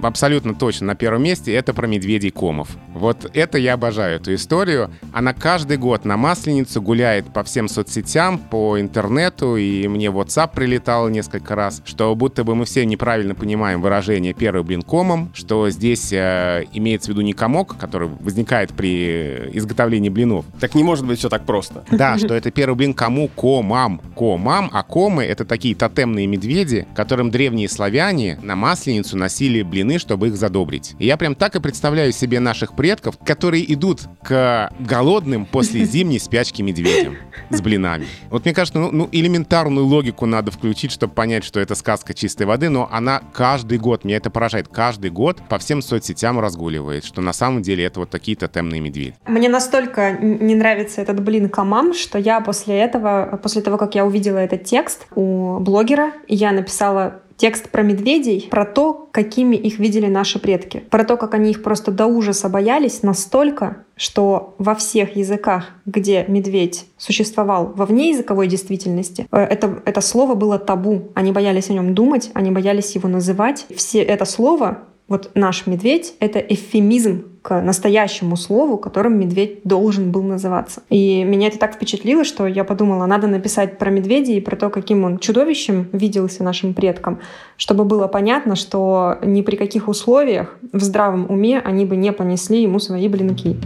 [0.04, 2.70] абсолютно точно на первом месте, это про медведей комов.
[2.94, 4.92] Вот это я обожаю, эту историю.
[5.14, 11.10] Она каждый год на Масленицу гуляет по всем соцсетям, по интернету, и мне WhatsApp прилетал
[11.10, 16.12] несколько раз, что будто бы мы все неправильно понимаем выражение «первый блин комом», что здесь
[16.12, 20.46] э, имеется в виду не комок, который возникает при изготовлении блинов.
[20.60, 21.84] Так не может быть все так просто.
[21.96, 23.30] Да, что это первый блин кому?
[23.30, 24.02] Комам.
[24.18, 30.00] Комам, а комы— это такие тотемные медведи, которым древние славяне на Масленицу носили блины войны,
[30.00, 30.96] чтобы их задобрить.
[31.00, 36.20] И я прям так и представляю себе наших предков, которые идут к голодным после зимней
[36.20, 37.16] спячки медведям
[37.50, 38.08] с блинами.
[38.32, 42.48] Вот мне кажется, ну, ну элементарную логику надо включить, чтобы понять, что это сказка чистой
[42.48, 47.22] воды, но она каждый год, меня это поражает, каждый год по всем соцсетям разгуливает, что
[47.22, 49.14] на самом деле это вот такие тотемные медведи.
[49.28, 54.06] Мне настолько не нравится этот блин камам, что я после этого, после того, как я
[54.06, 60.08] увидела этот текст у блогера, я написала Текст про медведей, про то, какими их видели
[60.08, 65.18] наши предки, про то, как они их просто до ужаса боялись настолько, что во всех
[65.18, 71.12] языках, где медведь существовал во внеязыковой действительности, э, это, это слово было табу.
[71.14, 73.66] Они боялись о нем думать, они боялись его называть.
[73.76, 80.24] Все это слово вот наш медведь— это эвфемизм к настоящему слову, которым медведь должен был
[80.24, 80.82] называться.
[80.90, 84.72] И меня это так впечатлило, что я подумала, надо написать про медведя и про то,
[84.72, 87.20] каким он чудовищем виделся нашим предкам,
[87.56, 92.64] чтобы было понятно, что ни при каких условиях в здравом уме они бы не понесли
[92.64, 93.58] ему свои блинки.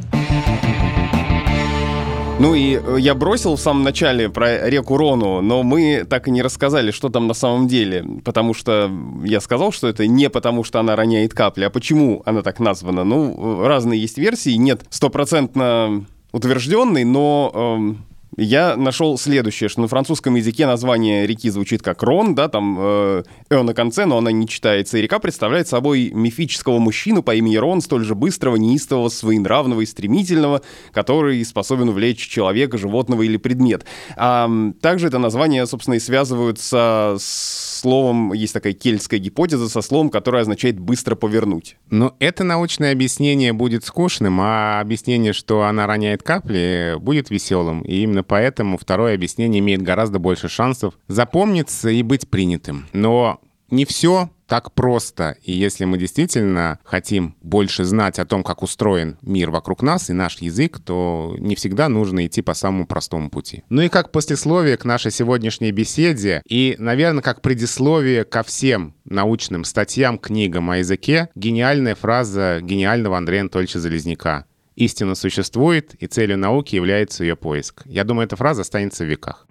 [2.40, 6.32] Ну и э, я бросил в самом начале про реку Рону, но мы так и
[6.32, 8.06] не рассказали, что там на самом деле.
[8.24, 8.90] Потому что
[9.26, 13.04] я сказал, что это не потому, что она роняет капли, а почему она так названа.
[13.04, 18.06] Ну, разные есть версии, нет стопроцентно утвержденной, но эм,
[18.40, 23.24] я нашел следующее, что на французском языке название реки звучит как Рон, да, там э,
[23.50, 27.58] «э» на конце, но она не читается, и река представляет собой мифического мужчину по имени
[27.58, 30.62] Рон, столь же быстрого, неистового, своенравного и стремительного,
[30.94, 33.86] который способен увлечь человека, животного или предмет.
[34.16, 34.50] А,
[34.82, 40.42] также это название, собственно, и связываются с словом, есть такая кельтская гипотеза со словом, которое
[40.42, 41.78] означает «быстро повернуть».
[41.90, 47.82] Но это научное объяснение будет скучным, а объяснение, что она роняет капли, будет веселым.
[47.82, 52.88] И именно поэтому второе объяснение имеет гораздо больше шансов запомниться и быть принятым.
[52.94, 55.38] Но не все так просто.
[55.44, 60.14] И если мы действительно хотим больше знать о том, как устроен мир вокруг нас и
[60.14, 63.64] наш язык, то не всегда нужно идти по самому простому пути.
[63.70, 69.64] Ну и как послесловие к нашей сегодняшней беседе и, наверное, как предисловие ко всем научным
[69.64, 74.46] статьям, книгам о языке, гениальная фраза гениального Андрея Анатольевича Залезняка.
[74.80, 77.82] Истина существует, и целью науки является ее поиск.
[77.84, 79.46] Я думаю, эта фраза останется в веках.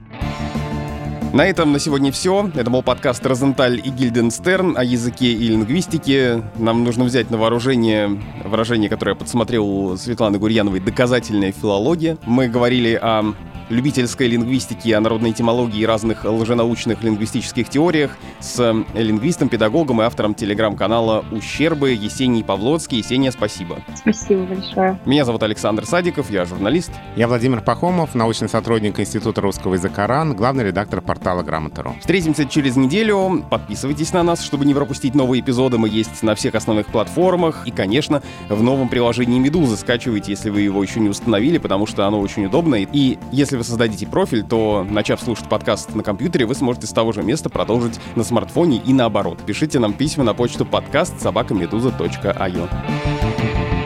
[1.34, 2.50] На этом на сегодня все.
[2.54, 6.42] Это был подкаст «Розенталь и Гильденстерн» о языке и лингвистике.
[6.56, 12.16] Нам нужно взять на вооружение выражение, которое я подсмотрел Светланы Гурьяновой «доказательная филология».
[12.24, 13.34] Мы говорили о
[13.68, 20.04] любительской лингвистики, о народной этимологии и разных лженаучных лингвистических теориях с э, лингвистом, педагогом и
[20.04, 22.98] автором телеграм-канала «Ущербы» Есений Павлоцкий.
[22.98, 23.78] Есения, спасибо.
[23.96, 24.98] Спасибо большое.
[25.04, 26.90] Меня зовут Александр Садиков, я журналист.
[27.16, 31.96] Я Владимир Пахомов, научный сотрудник Института русского языка РАН, главный редактор портала Грамота.ру.
[32.00, 33.44] Встретимся через неделю.
[33.50, 35.78] Подписывайтесь на нас, чтобы не пропустить новые эпизоды.
[35.78, 39.76] Мы есть на всех основных платформах и, конечно, в новом приложении «Медузы».
[39.76, 42.86] Скачивайте, если вы его еще не установили, потому что оно очень удобное.
[42.92, 47.12] И если вы создадите профиль, то, начав слушать подкаст на компьютере, вы сможете с того
[47.12, 49.38] же места продолжить на смартфоне и наоборот.
[49.44, 53.77] Пишите нам письма на почту подкаст собакамедуза.io.